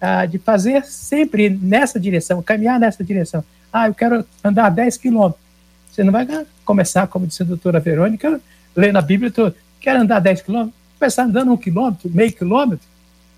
[0.00, 3.44] uh, de fazer sempre nessa direção, caminhar nessa direção.
[3.72, 5.42] Ah, eu quero andar 10 quilômetros.
[5.90, 6.26] Você não vai
[6.64, 8.40] começar, como disse a doutora Verônica,
[8.74, 9.32] lendo a Bíblia,
[9.80, 12.86] quero andar 10 quilômetros, começar andando um quilômetro, meio quilômetro,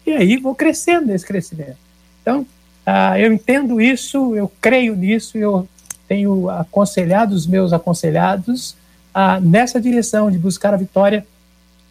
[0.07, 1.79] e aí vou crescendo nesse crescimento.
[2.23, 2.47] Então,
[2.87, 5.69] ah, eu entendo isso, eu creio nisso, eu
[6.09, 8.77] tenho aconselhado os meus aconselhados
[9.13, 11.27] ah, nessa direção de buscar a vitória,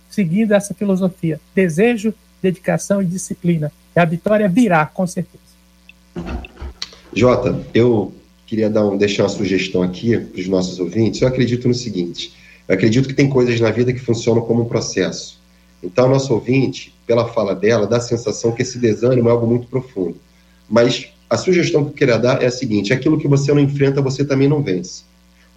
[0.09, 1.39] seguindo essa filosofia.
[1.55, 3.71] Desejo, dedicação e disciplina.
[3.95, 5.43] E a vitória virá, com certeza.
[7.15, 8.13] Jota, eu
[8.45, 11.21] queria dar um, deixar uma sugestão aqui para os nossos ouvintes.
[11.21, 12.33] Eu acredito no seguinte:
[12.67, 15.41] eu acredito que tem coisas na vida que funcionam como um processo.
[15.81, 19.67] Então, nosso ouvinte, pela fala dela, dá a sensação que esse desânimo é algo muito
[19.67, 20.15] profundo.
[20.69, 24.03] Mas a sugestão que eu queria dar é a seguinte: aquilo que você não enfrenta,
[24.03, 25.01] você também não vence.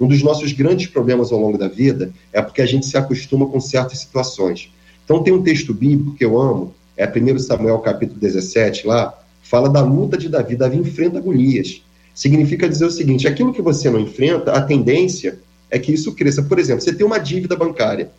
[0.00, 3.46] Um dos nossos grandes problemas ao longo da vida é porque a gente se acostuma
[3.46, 4.72] com certas situações.
[5.04, 9.68] Então, tem um texto bíblico que eu amo, é 1 Samuel capítulo 17, lá, fala
[9.68, 10.56] da luta de Davi.
[10.56, 11.82] Davi enfrenta Golias.
[12.14, 15.38] Significa dizer o seguinte: aquilo que você não enfrenta, a tendência
[15.70, 16.42] é que isso cresça.
[16.42, 18.10] Por exemplo, você tem uma dívida bancária.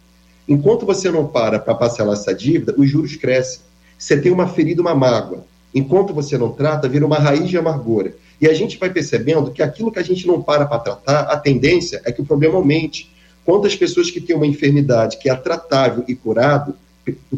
[0.47, 3.61] Enquanto você não para para parcelar essa dívida, os juros crescem.
[3.97, 5.43] Você tem uma ferida, uma mágoa.
[5.73, 8.15] Enquanto você não trata, vira uma raiz de amargura.
[8.39, 11.37] E a gente vai percebendo que aquilo que a gente não para para tratar, a
[11.37, 13.11] tendência é que o problema aumente.
[13.43, 16.75] Quantas pessoas que têm uma enfermidade que é tratável e curado,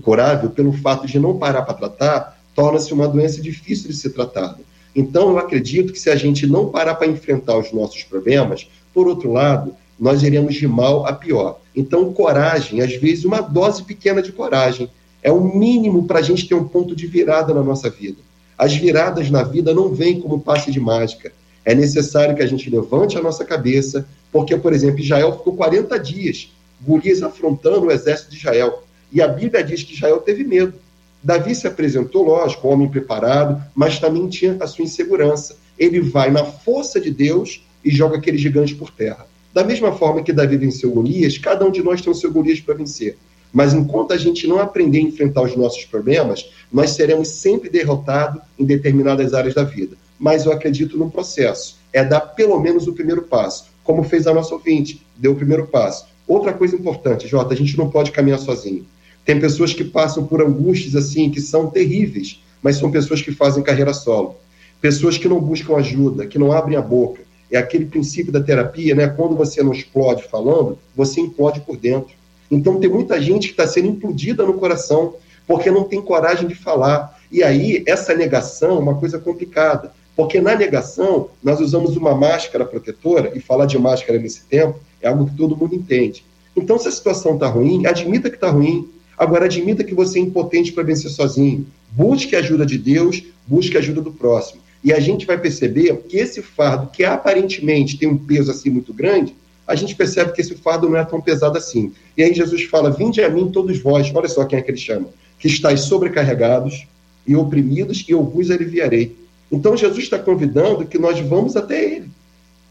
[0.02, 4.60] curável pelo fato de não parar para tratar, torna-se uma doença difícil de ser tratada.
[4.96, 9.08] Então, eu acredito que se a gente não parar para enfrentar os nossos problemas, por
[9.08, 11.60] outro lado, nós iremos de mal a pior.
[11.76, 14.90] Então, coragem, às vezes, uma dose pequena de coragem,
[15.22, 18.18] é o mínimo para a gente ter um ponto de virada na nossa vida.
[18.58, 21.32] As viradas na vida não vêm como passe de mágica.
[21.64, 25.98] É necessário que a gente levante a nossa cabeça, porque, por exemplo, Israel ficou 40
[26.00, 26.52] dias,
[26.82, 28.84] Golias afrontando o exército de Israel.
[29.12, 30.74] E a Bíblia diz que Israel teve medo.
[31.22, 35.58] Davi se apresentou, lógico, homem preparado, mas também tinha a sua insegurança.
[35.78, 39.26] Ele vai na força de Deus e joga aquele gigante por terra.
[39.54, 42.60] Da mesma forma que Davi venceu Golias, cada um de nós tem o seu Golias
[42.60, 43.18] para vencer.
[43.52, 48.42] Mas enquanto a gente não aprender a enfrentar os nossos problemas, nós seremos sempre derrotados
[48.58, 49.96] em determinadas áreas da vida.
[50.20, 51.78] Mas eu acredito no processo.
[51.92, 55.66] É dar pelo menos o primeiro passo, como fez a nossa ouvinte, deu o primeiro
[55.68, 56.06] passo.
[56.28, 58.86] Outra coisa importante, Jota, a gente não pode caminhar sozinho.
[59.26, 63.64] Tem pessoas que passam por angústias assim, que são terríveis, mas são pessoas que fazem
[63.64, 64.36] carreira solo.
[64.80, 67.22] Pessoas que não buscam ajuda, que não abrem a boca.
[67.52, 69.08] É aquele princípio da terapia, né?
[69.08, 72.14] Quando você não explode falando, você implode por dentro.
[72.50, 75.16] Então tem muita gente que está sendo implodida no coração
[75.50, 77.20] porque não tem coragem de falar.
[77.32, 82.64] E aí, essa negação é uma coisa complicada, porque na negação nós usamos uma máscara
[82.64, 86.24] protetora, e falar de máscara nesse tempo é algo que todo mundo entende.
[86.56, 88.90] Então, se a situação está ruim, admita que está ruim.
[89.18, 91.66] Agora, admita que você é impotente para vencer sozinho.
[91.92, 94.62] Busque a ajuda de Deus, busque a ajuda do próximo.
[94.84, 98.94] E a gente vai perceber que esse fardo, que aparentemente tem um peso assim muito
[98.94, 99.36] grande,
[99.70, 101.94] a gente percebe que esse fardo não é tão pesado assim.
[102.18, 104.80] E aí Jesus fala: Vinde a mim todos vós, olha só quem é que ele
[104.80, 106.88] chama, que estáis sobrecarregados
[107.28, 109.16] e oprimidos, e eu vos aliviarei.
[109.52, 112.10] Então Jesus está convidando que nós vamos até ele.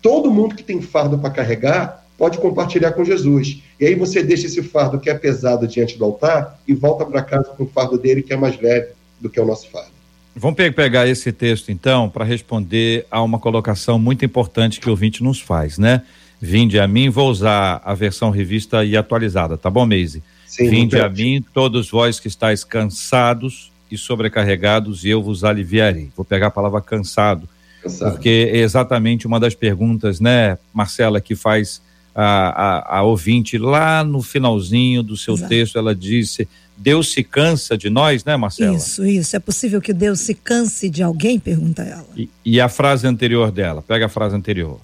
[0.03, 3.62] Todo mundo que tem fardo para carregar pode compartilhar com Jesus.
[3.78, 7.22] E aí você deixa esse fardo que é pesado diante do altar e volta para
[7.22, 8.88] casa com o fardo dele que é mais leve
[9.20, 9.92] do que o nosso fardo.
[10.34, 15.22] Vamos pegar esse texto então para responder a uma colocação muito importante que o ouvinte
[15.22, 16.03] nos faz, né?
[16.41, 20.22] Vinde a mim, vou usar a versão revista e atualizada, tá bom, Meise?
[20.59, 26.11] Vinde a mim, todos vós que estáis cansados e sobrecarregados, e eu vos aliviarei.
[26.16, 27.49] Vou pegar a palavra cansado,
[27.82, 28.12] cansado.
[28.12, 31.82] porque é exatamente uma das perguntas, né, Marcela, que faz
[32.14, 35.49] a, a, a ouvinte lá no finalzinho do seu Exato.
[35.49, 38.76] texto, ela disse: Deus se cansa de nós, né, Marcela?
[38.76, 39.36] Isso, isso.
[39.36, 41.39] É possível que Deus se canse de alguém?
[41.39, 42.07] Pergunta ela.
[42.16, 44.80] E, e a frase anterior dela, pega a frase anterior.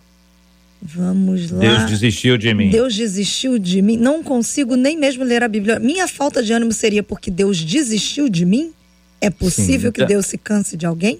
[0.86, 1.60] Vamos lá.
[1.60, 2.68] Deus desistiu de mim.
[2.68, 3.96] Deus desistiu de mim.
[3.96, 5.78] Não consigo nem mesmo ler a Bíblia.
[5.78, 8.70] Minha falta de ânimo seria porque Deus desistiu de mim?
[9.18, 11.18] É possível Sim, que então- Deus se canse de alguém?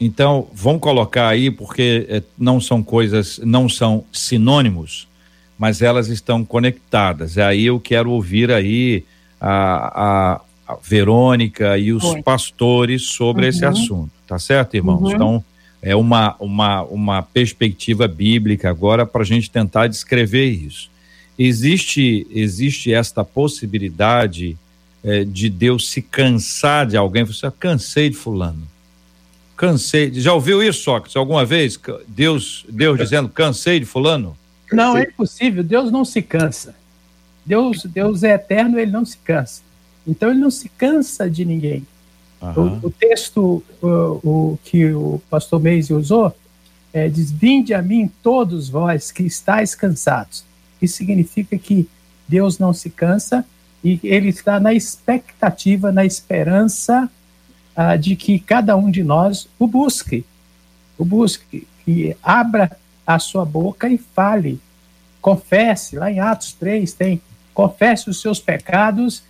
[0.00, 5.08] Então, vamos colocar aí, porque é, não são coisas, não são sinônimos,
[5.56, 7.36] mas elas estão conectadas.
[7.36, 9.04] É aí eu quero ouvir aí
[9.40, 10.34] a,
[10.66, 12.22] a, a Verônica e os Oi.
[12.22, 13.48] pastores sobre uhum.
[13.48, 14.10] esse assunto.
[14.26, 15.02] Tá certo, irmãos?
[15.02, 15.12] Uhum.
[15.12, 15.44] Então,
[15.80, 20.90] é uma, uma, uma perspectiva bíblica agora para a gente tentar descrever isso.
[21.38, 24.56] Existe, existe esta possibilidade
[25.04, 27.22] é, de Deus se cansar de alguém?
[27.22, 28.66] Você cansei de fulano.
[29.56, 30.12] Cansei.
[30.14, 31.78] Já ouviu isso, Sócrates, alguma vez?
[32.06, 34.36] Deus, Deus dizendo cansei de fulano?
[34.72, 35.62] Não, é impossível.
[35.62, 36.74] Deus não se cansa.
[37.44, 39.62] Deus, Deus é eterno, ele não se cansa.
[40.06, 41.86] Então ele não se cansa de ninguém.
[42.40, 42.80] Uhum.
[42.82, 46.34] O, o, texto o, o, que o pastor Meise usou
[46.92, 50.44] é, diz: Vinde a mim todos vós que estáis cansados.
[50.80, 51.88] Isso significa que
[52.26, 53.44] Deus não se cansa
[53.82, 57.10] e ele está na expectativa, na esperança
[57.74, 60.24] ah, de que cada um de nós o busque,
[60.96, 62.76] o busque, que abra
[63.06, 64.60] a sua boca e fale,
[65.20, 65.96] confesse.
[65.96, 67.20] Lá em Atos 3 tem:
[67.54, 69.22] confesse os seus pecados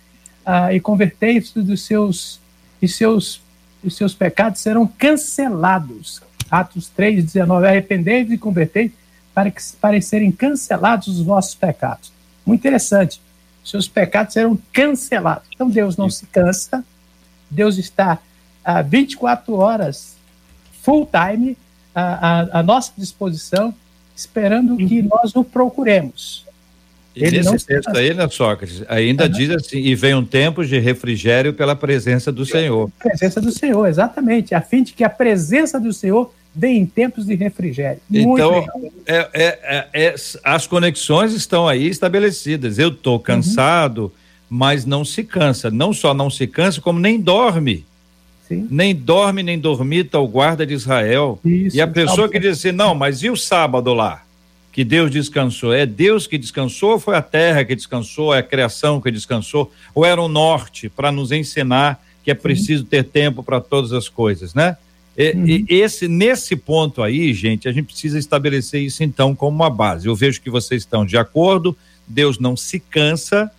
[0.45, 2.39] ah, e convertei-vos dos seus
[2.81, 3.41] e seus,
[3.83, 6.21] os seus pecados serão cancelados.
[6.49, 7.67] Atos 3, 19.
[7.67, 8.91] Arrependei-vos e convertei
[9.33, 12.11] para, que, para serem cancelados os vossos pecados.
[12.45, 13.21] Muito interessante.
[13.63, 15.47] Seus pecados serão cancelados.
[15.53, 16.83] Então Deus não se cansa.
[17.49, 18.19] Deus está
[18.63, 20.15] a 24 horas
[20.81, 21.57] full time
[21.93, 23.73] à, à nossa disposição,
[24.15, 25.09] esperando que uhum.
[25.09, 26.45] nós o procuremos.
[27.19, 29.29] E ele nesse texto aí, né, Sócrates, ainda uhum.
[29.29, 32.89] diz assim, e vem um tempo de refrigério pela presença do Senhor.
[32.97, 37.25] Presença do Senhor, exatamente, a fim de que a presença do Senhor vem em tempos
[37.25, 37.99] de refrigério.
[38.09, 38.67] Muito então,
[39.05, 42.79] é, é, é, é, as conexões estão aí estabelecidas.
[42.79, 43.23] Eu estou uhum.
[43.23, 44.11] cansado, uhum.
[44.49, 45.69] mas não se cansa.
[45.69, 47.85] Não só não se cansa, como nem dorme.
[48.47, 48.67] Sim.
[48.69, 51.39] Nem dorme, nem dormita o guarda de Israel.
[51.45, 54.23] Isso, e a pessoa que diz assim, não, mas e o sábado lá?
[54.71, 55.73] Que Deus descansou?
[55.73, 59.71] É Deus que descansou ou foi a terra que descansou, é a criação que descansou?
[59.93, 63.91] Ou era o norte para nos ensinar que que é preciso ter tempo para todas
[63.91, 64.77] as coisas, né?
[65.17, 65.45] E, uhum.
[65.47, 70.07] e esse nesse ponto aí, gente, a gente precisa estabelecer isso então como uma base.
[70.07, 71.75] Eu vejo que vocês estão de acordo.
[72.07, 73.51] Deus não se cansa,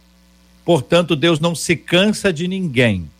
[0.64, 3.10] portanto, Deus não se cansa de ninguém.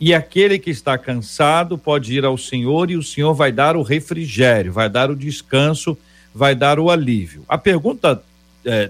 [0.00, 3.82] E aquele que está cansado pode ir ao Senhor e o Senhor vai dar o
[3.82, 5.98] refrigério, vai dar o descanso,
[6.34, 7.44] vai dar o alívio.
[7.48, 8.22] A pergunta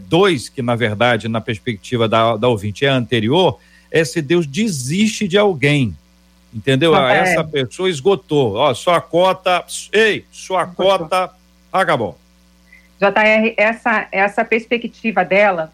[0.08, 3.58] 2, é, que na verdade, na perspectiva da, da ouvinte é anterior,
[3.90, 5.96] é se Deus desiste de alguém.
[6.54, 6.94] Entendeu?
[6.94, 7.18] Ah, é.
[7.18, 8.56] Essa pessoa esgotou.
[8.56, 11.30] Ó, sua cota, ei, sua cota
[11.72, 12.18] acabou.
[12.98, 15.72] JR, essa, essa perspectiva dela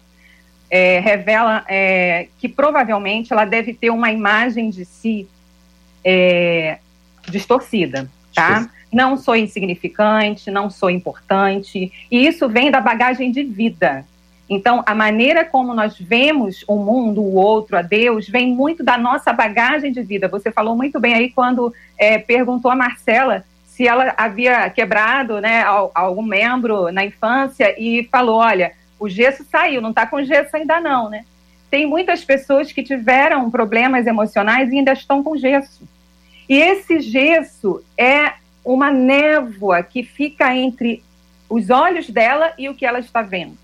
[0.69, 5.27] é, revela é, que provavelmente ela deve ter uma imagem de si
[6.03, 6.79] é,
[7.27, 8.69] distorcida, tá?
[8.91, 14.05] Não sou insignificante, não sou importante, e isso vem da bagagem de vida.
[14.49, 18.97] Então, a maneira como nós vemos o mundo, o outro, a Deus, vem muito da
[18.97, 20.27] nossa bagagem de vida.
[20.27, 25.63] Você falou muito bem aí quando é, perguntou a Marcela se ela havia quebrado né,
[25.93, 30.81] algum membro na infância e falou: olha, o gesso saiu, não está com gesso ainda
[30.81, 31.23] não, né?
[31.69, 35.87] Tem muitas pessoas que tiveram problemas emocionais e ainda estão com gesso.
[36.49, 38.33] E esse gesso é
[38.73, 41.01] uma névoa que fica entre
[41.49, 43.57] os olhos dela e o que ela está vendo.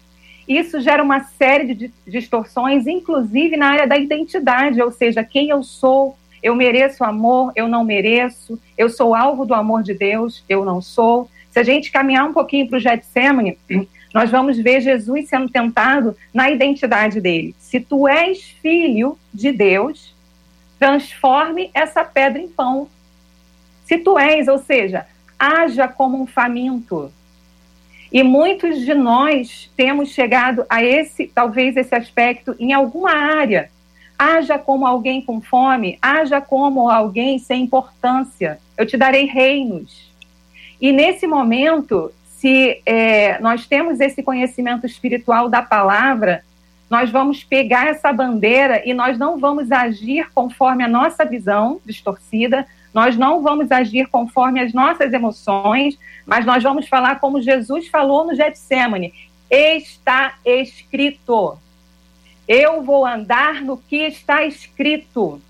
[0.47, 5.61] Isso gera uma série de distorções, inclusive na área da identidade, ou seja, quem eu
[5.63, 10.65] sou, eu mereço amor, eu não mereço, eu sou alvo do amor de Deus, eu
[10.65, 11.29] não sou.
[11.51, 13.59] Se a gente caminhar um pouquinho para o Getsemane,
[14.11, 17.55] nós vamos ver Jesus sendo tentado na identidade dele.
[17.59, 20.15] Se tu és filho de Deus,
[20.79, 22.87] transforme essa pedra em pão.
[23.85, 25.05] Se tu és, ou seja,
[25.39, 27.11] haja como um faminto,
[28.11, 33.69] e muitos de nós temos chegado a esse, talvez esse aspecto em alguma área.
[34.17, 38.59] Haja como alguém com fome, haja como alguém sem importância.
[38.77, 40.09] Eu te darei reinos.
[40.79, 46.43] E nesse momento, se é, nós temos esse conhecimento espiritual da palavra,
[46.89, 52.65] nós vamos pegar essa bandeira e nós não vamos agir conforme a nossa visão distorcida,
[52.95, 58.25] nós não vamos agir conforme as nossas emoções, mas nós vamos falar como Jesus falou
[58.25, 59.13] no Getsemane:
[59.51, 61.59] está escrito.
[62.47, 65.41] Eu vou andar no que está escrito.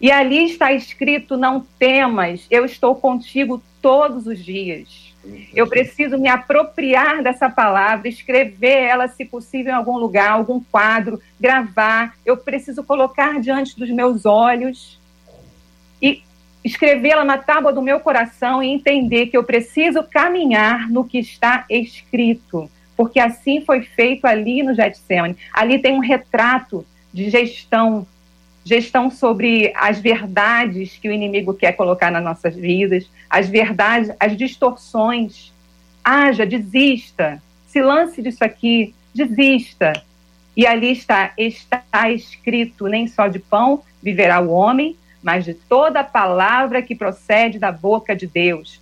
[0.00, 5.12] E ali está escrito: não temas, eu estou contigo todos os dias.
[5.52, 11.20] Eu preciso me apropriar dessa palavra, escrever ela, se possível, em algum lugar, algum quadro,
[11.40, 12.14] gravar.
[12.24, 15.00] Eu preciso colocar diante dos meus olhos
[16.00, 16.22] e
[16.64, 21.66] escrevê-la na tábua do meu coração e entender que eu preciso caminhar no que está
[21.68, 25.36] escrito, porque assim foi feito ali no Getsemane.
[25.52, 28.06] Ali tem um retrato de gestão,
[28.64, 34.36] gestão sobre as verdades que o inimigo quer colocar nas nossas vidas, as verdades, as
[34.36, 35.52] distorções.
[36.02, 39.92] Haja, desista, se lance disso aqui, desista.
[40.56, 46.00] E ali está, está escrito, nem só de pão viverá o homem, mas de toda
[46.00, 48.78] a palavra que procede da boca de Deus.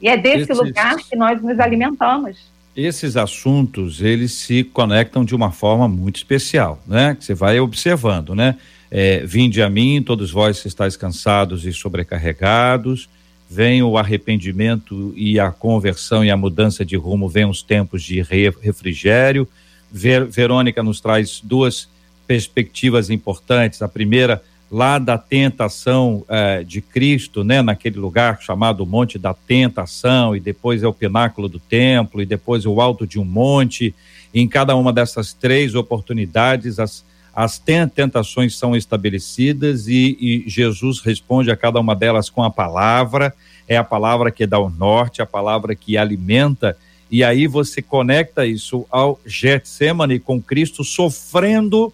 [0.00, 2.36] E é desse Esses, lugar que nós nos alimentamos.
[2.76, 7.14] Esses assuntos, eles se conectam de uma forma muito especial, né?
[7.14, 8.58] Que você vai observando, né?
[8.90, 13.08] É, Vinde a mim, todos vós que estáis cansados e sobrecarregados,
[13.48, 18.20] vem o arrependimento e a conversão e a mudança de rumo, vem os tempos de
[18.20, 19.48] refrigério.
[19.90, 21.88] Ver, Verônica nos traz duas
[22.26, 23.82] perspectivas importantes.
[23.82, 30.36] A primeira, lá da tentação eh, de Cristo, né, naquele lugar chamado Monte da Tentação,
[30.36, 33.92] e depois é o pináculo do templo, e depois o alto de um monte.
[34.32, 37.04] E em cada uma dessas três oportunidades, as,
[37.34, 43.34] as tentações são estabelecidas e, e Jesus responde a cada uma delas com a palavra.
[43.66, 46.76] É a palavra que dá o norte, a palavra que alimenta.
[47.10, 51.92] E aí você conecta isso ao Getsemane com Cristo sofrendo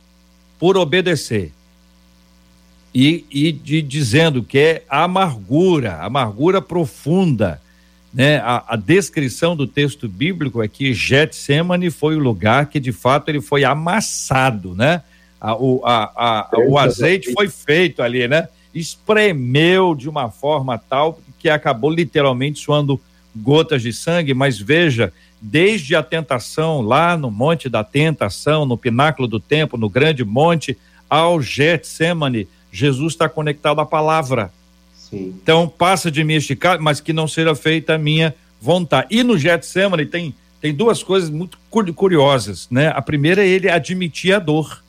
[0.59, 1.53] por obedecer
[2.99, 7.61] e, e de, dizendo que é amargura, amargura profunda.
[8.13, 8.39] Né?
[8.39, 13.29] A, a, descrição do texto bíblico é que Getsemane foi o lugar que de fato
[13.29, 15.03] ele foi amassado, né?
[15.39, 18.49] A, o, a, o azeite foi feito ali, né?
[18.75, 22.99] Espremeu de uma forma tal que acabou literalmente suando
[23.37, 29.29] gotas de sangue, mas veja, desde a tentação lá no Monte da Tentação, no pináculo
[29.29, 30.79] do templo, no grande monte,
[31.11, 34.53] ao Getsemane, Jesus está conectado à palavra.
[34.95, 35.35] Sim.
[35.43, 39.09] Então, passa de mim este cálice, mas que não seja feita a minha vontade.
[39.11, 41.59] E no Getsemane tem, tem duas coisas muito
[41.95, 42.89] curiosas, né?
[42.89, 44.83] A primeira é ele admitir a dor.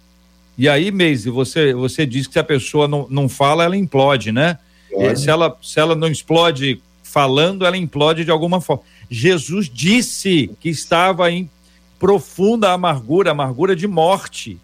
[0.58, 4.32] E aí, Meise, você, você diz que se a pessoa não, não fala, ela implode,
[4.32, 4.58] né?
[5.16, 8.84] Se ela, se ela não explode falando, ela implode de alguma forma.
[9.10, 11.50] Jesus disse que estava em
[12.00, 14.58] profunda amargura, amargura de morte.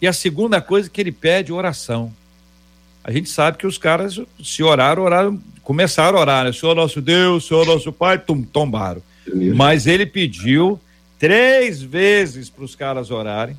[0.00, 2.12] E a segunda coisa que ele pede, oração.
[3.08, 6.52] A gente sabe que os caras, se oraram, oraram, começaram a orar, né?
[6.52, 9.00] Senhor nosso Deus, Senhor nosso Pai, tum, tombaram.
[9.56, 10.78] Mas ele pediu
[11.18, 13.56] três vezes para os caras orarem.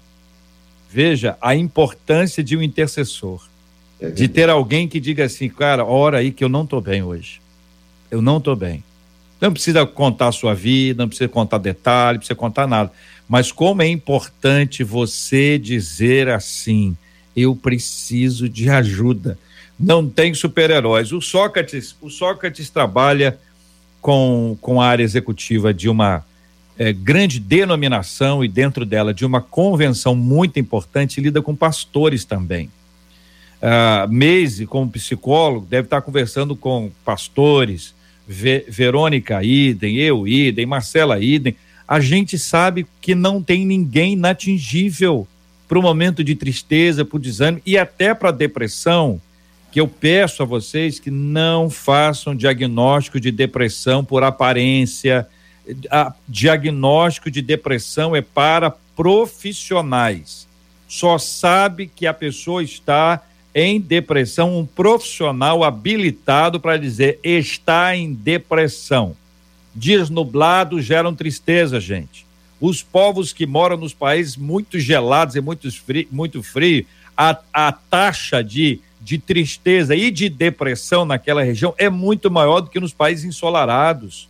[0.87, 3.43] Veja a importância de um intercessor.
[3.99, 7.01] É de ter alguém que diga assim, cara, ora aí que eu não estou bem
[7.01, 7.41] hoje.
[8.11, 8.83] Eu não estou bem.
[9.41, 12.91] Não precisa contar a sua vida, não precisa contar detalhe, não precisa contar nada.
[13.27, 16.95] Mas como é importante você dizer assim:
[17.41, 19.37] eu preciso de ajuda.
[19.79, 21.11] Não tem super-heróis.
[21.11, 23.39] O Sócrates, o Sócrates trabalha
[24.01, 26.25] com, com a área executiva de uma
[26.77, 32.69] é, grande denominação e dentro dela de uma convenção muito importante, lida com pastores também.
[33.61, 37.93] Uh, Meise, como psicólogo, deve estar conversando com pastores,
[38.25, 45.27] Ve Verônica Idem, eu Idem, Marcela Idem, a gente sabe que não tem ninguém inatingível
[45.69, 49.21] para o momento de tristeza, para o desânimo e até para a depressão,
[49.71, 55.27] que eu peço a vocês que não façam diagnóstico de depressão por aparência.
[55.91, 60.47] A, diagnóstico de depressão é para profissionais.
[60.87, 63.21] Só sabe que a pessoa está
[63.53, 69.15] em depressão, um profissional habilitado para dizer está em depressão.
[69.75, 72.25] Dias nublados geram tristeza, gente.
[72.59, 76.85] Os povos que moram nos países muito gelados e muito frio, muito frio
[77.15, 82.69] a, a taxa de, de tristeza e de depressão naquela região é muito maior do
[82.69, 84.27] que nos países ensolarados.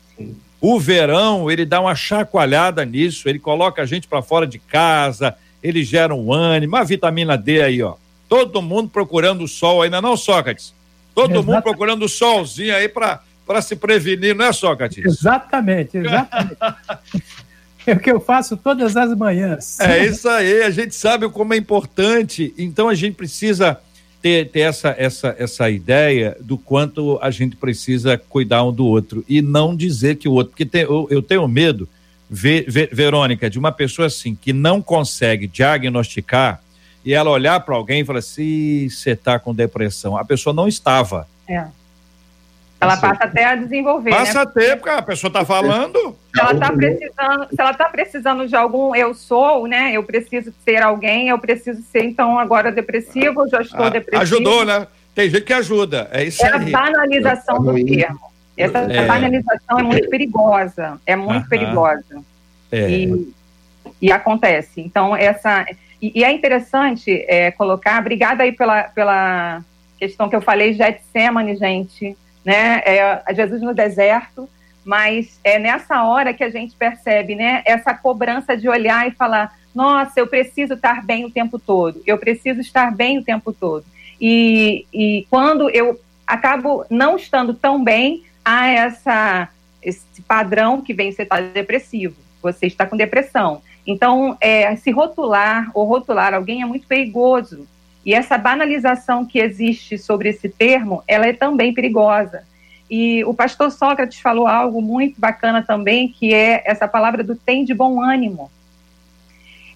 [0.61, 5.36] O verão, ele dá uma chacoalhada nisso, ele coloca a gente para fora de casa,
[5.63, 7.95] ele gera um ânimo, a vitamina D aí, ó
[8.30, 10.71] Todo mundo procurando o sol ainda não, Sócrates?
[11.15, 11.47] Todo Exatamente.
[11.47, 15.03] mundo procurando o solzinho aí para se prevenir, não é, Sócrates?
[15.03, 16.57] Exatamente, exatamente.
[17.89, 19.79] é o que eu faço todas as manhãs.
[19.79, 23.79] É isso aí, a gente sabe como é importante, então a gente precisa
[24.21, 29.23] ter, ter essa, essa, essa ideia do quanto a gente precisa cuidar um do outro
[29.27, 31.87] e não dizer que o outro, porque tem, eu, eu tenho medo,
[32.29, 36.61] Ver, Ver, Verônica, de uma pessoa assim que não consegue diagnosticar
[37.03, 40.15] e ela olhar para alguém e falar assim: você está com depressão.
[40.15, 41.27] A pessoa não estava.
[41.47, 41.65] É.
[42.82, 44.11] Ela passa até a desenvolver.
[44.11, 44.41] Passa né?
[44.41, 46.15] a ter, porque a pessoa está falando.
[46.34, 49.91] Se ela está precisando, se ela tá precisando de algum eu sou, né?
[49.91, 54.21] Eu preciso ser alguém, eu preciso ser, então, agora depressivo, já estou ah, depressivo.
[54.21, 54.88] Ajudou, né?
[55.13, 56.09] Tem gente que ajuda.
[56.11, 56.73] É isso é aí.
[56.73, 58.19] a banalização do termo.
[58.55, 59.05] Essa é.
[59.05, 61.01] banalização é muito perigosa.
[61.05, 61.49] É muito Aham.
[61.49, 62.23] perigosa.
[62.71, 62.89] É.
[62.89, 63.34] E,
[64.01, 64.80] e acontece.
[64.80, 65.65] Então, essa
[66.01, 69.61] e, e é interessante é, colocar, obrigada aí pela, pela
[69.97, 72.17] questão que eu falei, Getsemane, gente,
[72.50, 72.82] né?
[72.84, 74.50] É, Jesus no deserto,
[74.84, 77.62] mas é nessa hora que a gente percebe, né?
[77.64, 82.18] Essa cobrança de olhar e falar, nossa, eu preciso estar bem o tempo todo, eu
[82.18, 83.86] preciso estar bem o tempo todo.
[84.20, 91.12] E, e quando eu acabo não estando tão bem, há essa, esse padrão que vem,
[91.12, 93.62] você está depressivo, você está com depressão.
[93.86, 97.68] Então, é, se rotular ou rotular alguém é muito perigoso.
[98.10, 102.41] E essa banalização que existe sobre esse termo, ela é também perigosa.
[102.89, 107.64] E o pastor Sócrates falou algo muito bacana também, que é essa palavra do tem
[107.64, 108.49] de bom ânimo.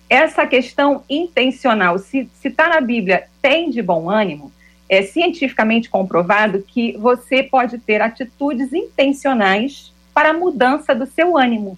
[0.09, 4.51] Essa questão intencional, se está na Bíblia tem de bom ânimo,
[4.89, 11.77] é cientificamente comprovado que você pode ter atitudes intencionais para a mudança do seu ânimo.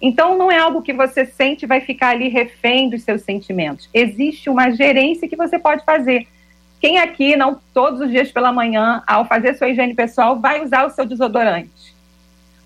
[0.00, 3.88] Então, não é algo que você sente e vai ficar ali refém dos seus sentimentos.
[3.94, 6.26] Existe uma gerência que você pode fazer.
[6.80, 10.84] Quem aqui, não todos os dias pela manhã, ao fazer sua higiene pessoal, vai usar
[10.84, 11.94] o seu desodorante?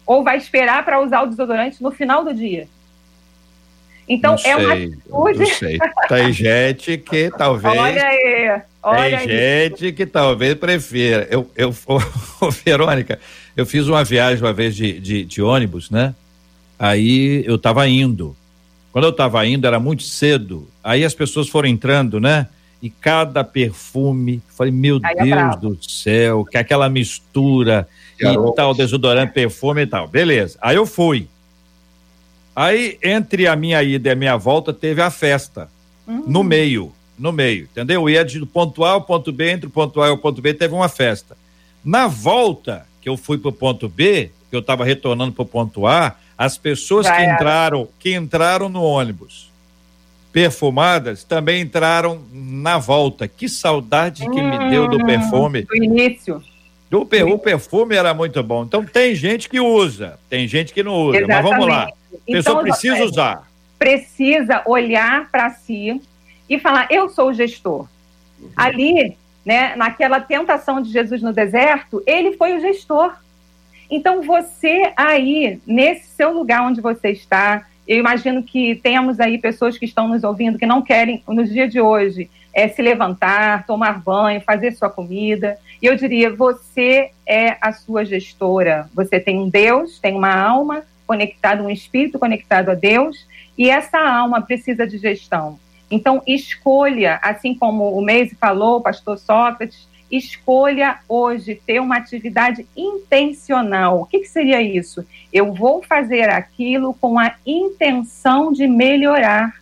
[0.05, 2.67] Ou vai esperar para usar o desodorante no final do dia?
[4.09, 5.47] Então, não é uma atitude.
[5.55, 5.79] Sei.
[6.09, 7.79] Tem gente que talvez.
[7.79, 8.61] Olha aí.
[8.83, 11.29] Olha tem gente que talvez prefira.
[11.31, 11.73] Eu, eu,
[12.65, 13.21] Verônica,
[13.57, 16.13] eu fiz uma viagem uma vez de, de, de ônibus, né?
[16.81, 18.35] Aí eu estava indo.
[18.91, 20.67] Quando eu estava indo, era muito cedo.
[20.83, 22.47] Aí as pessoas foram entrando, né?
[22.81, 27.87] E cada perfume, falei, meu Aí é Deus é do céu, que aquela mistura
[28.19, 30.09] e tal, desodorante, perfume e tal.
[30.09, 30.59] Beleza.
[30.63, 31.29] Aí eu fui.
[32.57, 35.69] Aí, entre a minha ida e a minha volta, teve a festa.
[36.07, 36.25] Uhum.
[36.27, 38.01] No meio, no meio, entendeu?
[38.01, 40.41] Eu ia de ponto A ao ponto B, entre o ponto A e o ponto
[40.41, 41.37] B, teve uma festa.
[41.85, 45.47] Na volta, que eu fui para o ponto B, que eu estava retornando para o
[45.47, 49.51] ponto A, as pessoas que entraram, que entraram no ônibus
[50.33, 53.27] perfumadas também entraram na volta.
[53.27, 55.63] Que saudade que me deu do Hum, perfume.
[55.63, 56.43] Do início.
[56.91, 58.65] O, per- o perfume era muito bom.
[58.65, 61.27] Então tem gente que usa, tem gente que não usa.
[61.27, 61.83] Mas vamos lá.
[61.85, 61.87] A
[62.27, 63.51] pessoa Então, precisa usar.
[63.79, 66.01] Precisa olhar para si
[66.49, 67.87] e falar: eu sou o gestor.
[68.57, 73.13] Ali, né, naquela tentação de Jesus no deserto, ele foi o gestor.
[73.91, 79.77] Então, você aí, nesse seu lugar onde você está, eu imagino que temos aí pessoas
[79.77, 84.01] que estão nos ouvindo que não querem, nos dias de hoje, é, se levantar, tomar
[84.01, 85.59] banho, fazer sua comida.
[85.83, 88.89] E eu diria: você é a sua gestora.
[88.95, 93.27] Você tem um Deus, tem uma alma conectada, um espírito conectado a Deus,
[93.59, 95.59] e essa alma precisa de gestão.
[95.91, 102.67] Então, escolha, assim como o Meise falou, o pastor Sócrates, escolha hoje ter uma atividade
[102.77, 104.01] intencional.
[104.01, 105.05] O que, que seria isso?
[105.33, 109.61] Eu vou fazer aquilo com a intenção de melhorar.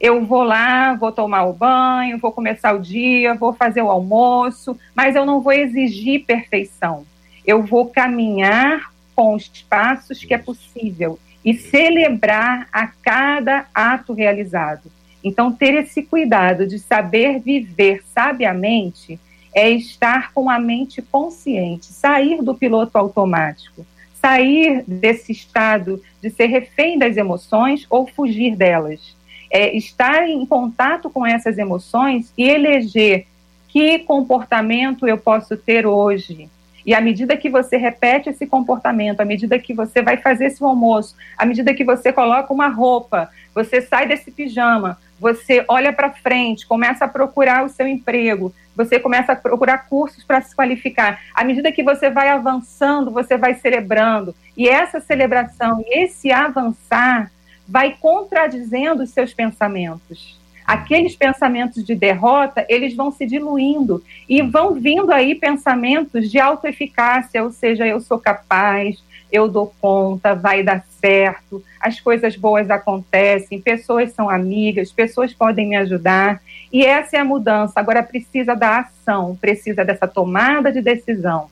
[0.00, 4.78] Eu vou lá, vou tomar o banho, vou começar o dia, vou fazer o almoço,
[4.94, 7.04] mas eu não vou exigir perfeição.
[7.44, 14.92] Eu vou caminhar com os passos que é possível e celebrar a cada ato realizado.
[15.24, 19.18] Então, ter esse cuidado de saber viver sabiamente
[19.54, 23.84] é estar com a mente consciente, sair do piloto automático,
[24.20, 29.16] sair desse estado de ser refém das emoções ou fugir delas.
[29.50, 33.26] É estar em contato com essas emoções e eleger
[33.68, 36.48] que comportamento eu posso ter hoje.
[36.84, 40.62] E à medida que você repete esse comportamento, à medida que você vai fazer esse
[40.62, 46.10] almoço, à medida que você coloca uma roupa, você sai desse pijama, você olha para
[46.10, 51.20] frente, começa a procurar o seu emprego, você começa a procurar cursos para se qualificar.
[51.34, 54.34] À medida que você vai avançando, você vai celebrando.
[54.56, 57.30] E essa celebração e esse avançar
[57.66, 60.38] vai contradizendo os seus pensamentos.
[60.64, 67.42] Aqueles pensamentos de derrota, eles vão se diluindo e vão vindo aí pensamentos de autoeficácia,
[67.42, 73.60] ou seja, eu sou capaz, eu dou conta, vai dar certo, as coisas boas acontecem,
[73.60, 76.40] pessoas são amigas, pessoas podem me ajudar.
[76.72, 77.74] E essa é a mudança.
[77.76, 81.48] Agora precisa da ação, precisa dessa tomada de decisão.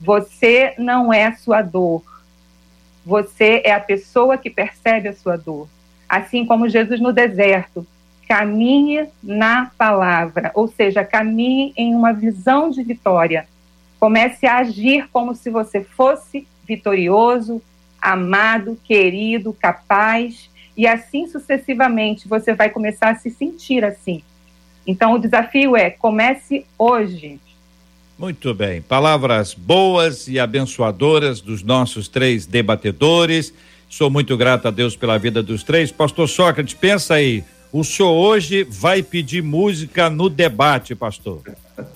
[0.00, 2.02] Você não é sua dor.
[3.04, 5.68] Você é a pessoa que percebe a sua dor.
[6.08, 7.86] Assim como Jesus no deserto,
[8.28, 13.46] caminhe na palavra, ou seja, caminhe em uma visão de vitória.
[13.98, 17.60] Comece a agir como se você fosse vitorioso,
[18.00, 24.22] amado, querido, capaz, e assim sucessivamente você vai começar a se sentir assim.
[24.86, 27.40] Então o desafio é comece hoje.
[28.16, 28.80] Muito bem.
[28.80, 33.52] Palavras boas e abençoadoras dos nossos três debatedores.
[33.88, 35.90] Sou muito grato a Deus pela vida dos três.
[35.90, 37.42] Pastor Sócrates, pensa aí.
[37.72, 41.40] O senhor hoje vai pedir música no debate, pastor.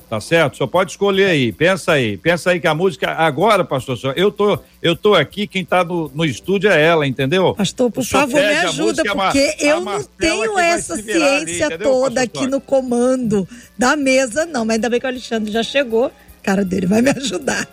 [0.09, 0.57] Tá certo?
[0.57, 1.51] Só pode escolher aí.
[1.53, 2.17] Pensa aí.
[2.17, 5.83] Pensa aí que a música agora, pastor, Só- eu tô, eu tô aqui, quem tá
[5.85, 7.55] no, no estúdio é ela, entendeu?
[7.55, 11.67] Pastor, por O senhor favor, me ajuda, porque a eu não tenho essa ali, ciência
[11.67, 13.47] entendeu, toda pastor aqui no comando
[13.77, 14.65] da mesa, não.
[14.65, 16.11] Mas ainda bem que o Alexandre já chegou.
[16.43, 17.67] Cara dele vai me ajudar.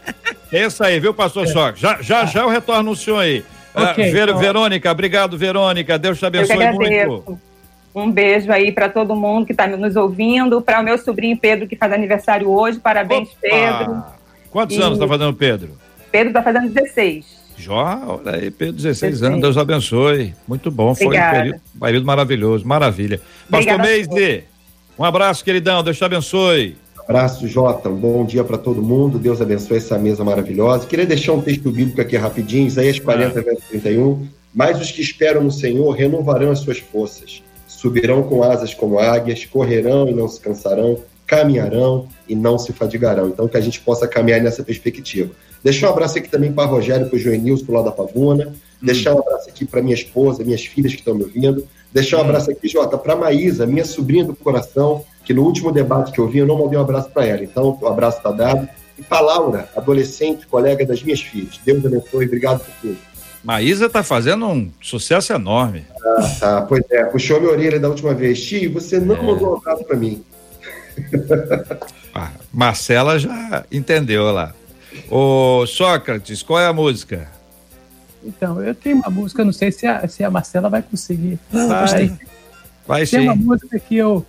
[0.49, 1.81] Pensa aí, viu, pastor Sócrates?
[1.81, 3.43] Já, já, já eu retorno no senhor aí.
[3.75, 5.97] Ah, Ok, Ver- então- Verônica, obrigado, Verônica.
[5.99, 7.07] Deus te abençoe agradeço.
[7.09, 7.39] muito.
[7.93, 11.67] Um beijo aí para todo mundo que está nos ouvindo, para o meu sobrinho Pedro,
[11.67, 12.79] que faz aniversário hoje.
[12.79, 13.37] Parabéns, Opa!
[13.41, 14.03] Pedro.
[14.49, 15.71] Quantos E- anos tá fazendo Pedro?
[16.11, 17.41] Pedro está fazendo 16.
[17.57, 19.23] Jó, olha aí, Pedro, 16 16.
[19.23, 20.33] anos, Deus abençoe.
[20.47, 21.37] Muito bom, foi um Obrigada.
[21.37, 23.21] período, período maravilhoso, maravilha.
[23.49, 24.43] Pastor Obrigada Meisde,
[24.97, 26.75] um abraço, queridão, Deus te abençoe.
[26.99, 27.89] Abraço, Jota.
[27.89, 29.19] Um bom dia para todo mundo.
[29.19, 30.87] Deus abençoe essa mesa maravilhosa.
[30.87, 34.27] Queria deixar um texto bíblico aqui rapidinho, Isaías 40, verso 31.
[34.53, 37.41] Mas os que esperam no Senhor renovarão as suas forças.
[37.78, 43.30] Subirão com asas como águias, correrão e não se cansarão, caminharão e não se fadigarão.
[43.30, 45.32] Então, que a gente possa caminhar nessa perspectiva.
[45.63, 48.53] Deixar um abraço aqui também para Rogério, para o Joenilson, pro lado da Pavuna.
[48.82, 51.65] Deixar um abraço aqui para minha esposa, minhas filhas que estão me ouvindo.
[51.93, 56.11] Deixar um abraço aqui, Jota, para Maísa, minha sobrinha do coração, que no último debate
[56.11, 57.43] que eu vi, eu não mandei um abraço para ela.
[57.43, 58.67] Então, o abraço está dado.
[58.97, 61.59] E para Laura, adolescente, colega das minhas filhas.
[61.65, 62.97] Deus abençoe, obrigado por tudo.
[63.43, 65.83] Maísa tá fazendo um sucesso enorme.
[66.03, 68.39] Ah, tá, pois é, puxou minha orelha da última vez.
[68.45, 69.21] Tio, você não É.
[69.21, 70.23] mandou um abraço para mim.
[72.13, 74.53] Ah, Marcela já entendeu lá.
[75.09, 77.29] Ô Sócrates, qual é a música?
[78.21, 81.39] Então, eu tenho uma música, não sei se a, se a Marcela vai conseguir.
[81.49, 81.79] Vamos, Vai.
[82.09, 82.17] pastor.
[82.85, 83.39] Vai Tem uma sim.
[83.39, 84.25] música que eu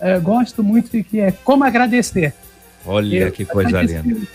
[0.00, 2.32] eh, gosto muito e que é Como Agradecer.
[2.86, 4.26] Olha Eu- que coisa linda.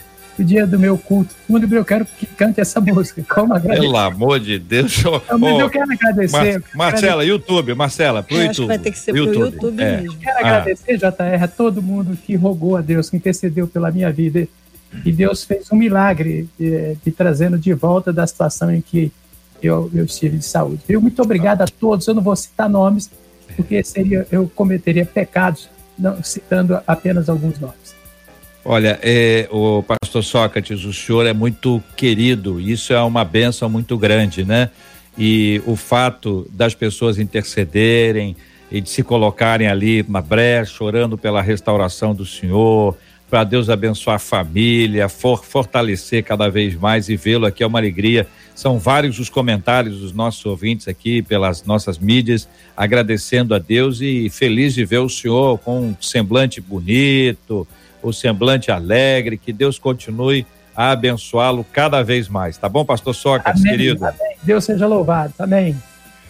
[0.43, 3.23] Dia do meu culto fúnebre, eu quero que cante essa música.
[3.29, 3.81] Como agradecer.
[3.81, 5.03] Pelo amor de Deus.
[5.03, 6.59] Não, mas eu quero agradecer.
[6.73, 8.49] Mar Marcela, YouTube, Marcela, pro Eu YouTube.
[8.51, 9.97] acho que vai ter que ser pro YouTube, YouTube é.
[10.01, 10.17] mesmo.
[10.17, 10.39] Quero Ah.
[10.39, 14.47] agradecer, JR, a todo mundo que rogou a Deus, que intercedeu pela minha vida.
[15.05, 19.09] E Deus fez um milagre eh, me trazendo de volta da situação em que
[19.63, 20.81] eu, eu estive de saúde.
[20.87, 20.99] Viu?
[20.99, 22.05] Muito obrigado a todos.
[22.07, 23.09] Eu não vou citar nomes,
[23.55, 27.95] porque seria, eu cometeria pecados não, citando apenas alguns nomes.
[28.64, 33.97] Olha, é, o pastor Sócrates, o senhor é muito querido, isso é uma benção muito
[33.97, 34.70] grande, né?
[35.18, 38.36] E o fato das pessoas intercederem
[38.72, 42.95] e de se colocarem ali na brecha, orando pela restauração do senhor,
[43.32, 47.80] para Deus abençoar a família, for, fortalecer cada vez mais e vê-lo aqui é uma
[47.80, 48.28] alegria.
[48.53, 52.47] São vários os comentários dos nossos ouvintes aqui pelas nossas mídias,
[52.78, 57.68] agradecendo a Deus e feliz de ver o senhor com um semblante bonito,
[58.02, 60.45] o semblante alegre, que Deus continue
[60.76, 62.58] a abençoá-lo cada vez mais.
[62.58, 64.06] Tá bom, pastor Sócrates, Amém, querido?
[64.06, 64.36] amém.
[64.43, 65.34] Deus seja louvado.
[65.38, 65.76] Amém.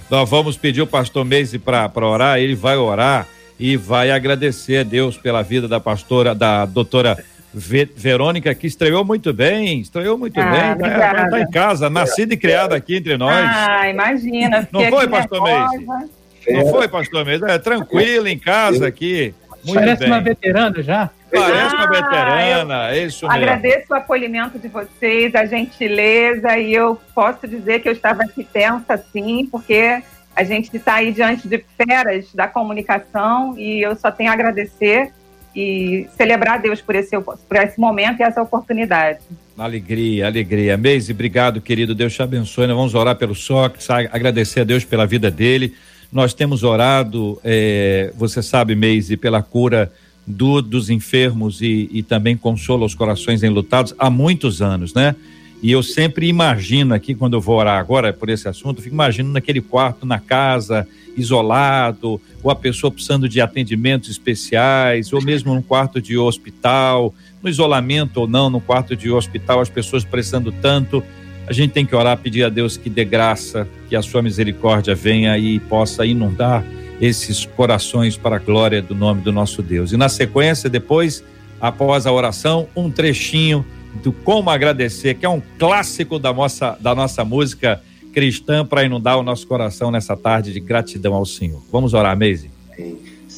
[0.10, 3.28] Nós vamos pedir o pastor Meise para orar, ele vai orar
[3.60, 7.18] e vai agradecer a Deus pela vida da pastora, da doutora
[7.54, 11.24] Ve- Verônica, que estreou muito bem, estreou muito Ah, bem, obrigada.
[11.26, 13.46] está em casa, nascida e criada aqui entre nós.
[13.46, 14.68] Ah, imagina.
[14.72, 16.10] Não foi, pastor nervosa.
[16.50, 17.44] Não foi, pastor Meise?
[17.46, 19.34] É tranquilo em casa aqui.
[19.66, 20.07] Muito Parece bem.
[20.09, 21.09] uma veterana já.
[21.32, 23.41] Parece uma Ah, veterana, é isso mesmo.
[23.41, 28.43] Agradeço o acolhimento de vocês, a gentileza, e eu posso dizer que eu estava aqui
[28.43, 30.01] tensa, sim, porque
[30.36, 35.12] a gente está aí diante de feras da comunicação e eu só tenho a agradecer
[35.55, 39.20] e celebrar a Deus por esse, por esse momento e essa oportunidade.
[39.57, 40.78] Alegria, alegria.
[40.78, 41.93] Meise, obrigado, querido.
[41.93, 42.68] Deus te abençoe.
[42.68, 45.76] Nós vamos orar pelo Sócrates, agradecer a Deus pela vida dele.
[46.12, 49.91] Nós temos orado, eh, você sabe, Meise, pela cura
[50.28, 55.16] do- dos enfermos e, e também consola os corações enlutados há muitos anos, né?
[55.64, 59.34] E eu sempre imagino aqui, quando eu vou orar agora por esse assunto, fico imaginando
[59.34, 65.62] naquele quarto na casa, isolado, ou a pessoa precisando de atendimentos especiais, ou mesmo num
[65.62, 71.03] quarto de hospital, no isolamento ou não, no quarto de hospital, as pessoas precisando tanto.
[71.48, 74.96] A gente tem que orar, pedir a Deus que dê graça, que a sua misericórdia
[74.96, 76.64] venha e possa inundar
[77.02, 79.92] esses corações para a glória do nome do nosso Deus.
[79.92, 81.24] E na sequência, depois,
[81.60, 83.66] após a oração, um trechinho
[84.04, 87.82] do Como Agradecer, que é um clássico da nossa, da nossa música
[88.14, 91.62] cristã para inundar o nosso coração nessa tarde de gratidão ao Senhor.
[91.72, 92.52] Vamos orar, Meise.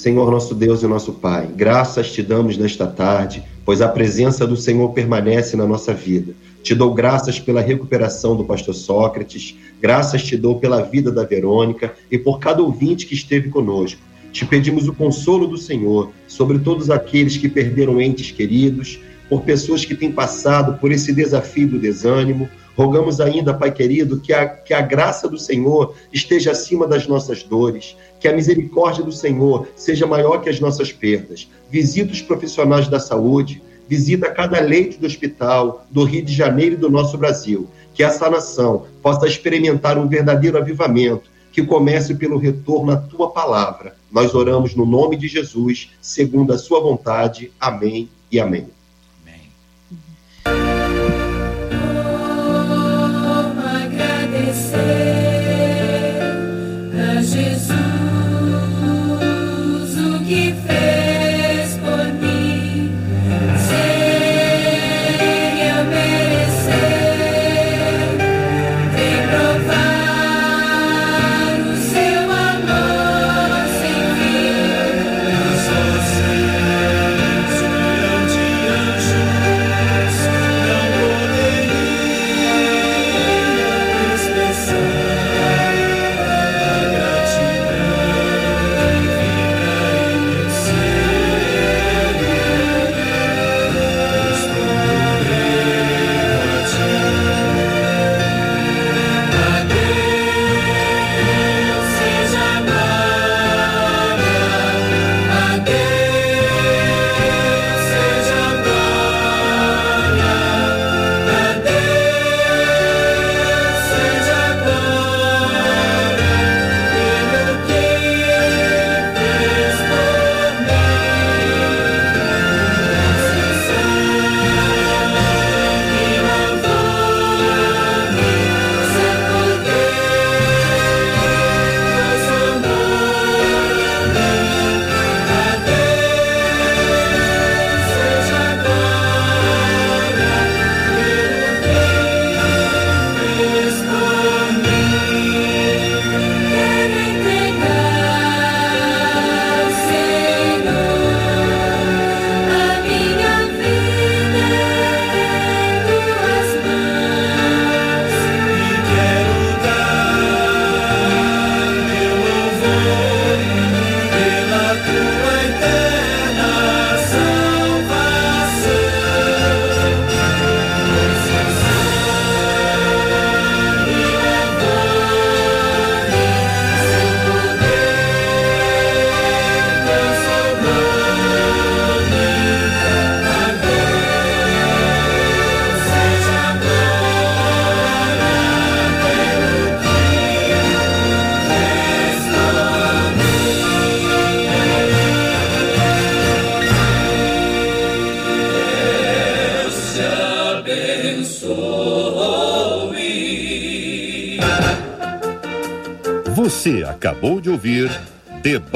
[0.04, 4.58] Senhor nosso Deus e nosso Pai, graças te damos nesta tarde, pois a presença do
[4.58, 6.34] Senhor permanece na nossa vida.
[6.62, 11.94] Te dou graças pela recuperação do pastor Sócrates, graças te dou pela vida da Verônica
[12.12, 14.02] e por cada ouvinte que esteve conosco.
[14.34, 19.00] Te pedimos o consolo do Senhor sobre todos aqueles que perderam entes queridos,
[19.30, 22.50] por pessoas que têm passado por esse desafio do desânimo.
[22.76, 27.42] Rogamos ainda, Pai querido, que a, que a graça do Senhor esteja acima das nossas
[27.42, 31.50] dores, que a misericórdia do Senhor seja maior que as nossas perdas.
[31.70, 36.78] Visita os profissionais da saúde, visita cada leito do hospital do Rio de Janeiro e
[36.78, 37.68] do nosso Brasil.
[37.94, 43.94] Que essa nação possa experimentar um verdadeiro avivamento, que comece pelo retorno à tua palavra.
[44.10, 47.52] Nós oramos no nome de Jesus, segundo a sua vontade.
[47.60, 48.68] Amém e amém.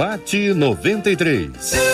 [0.08, 1.87] Debate 93.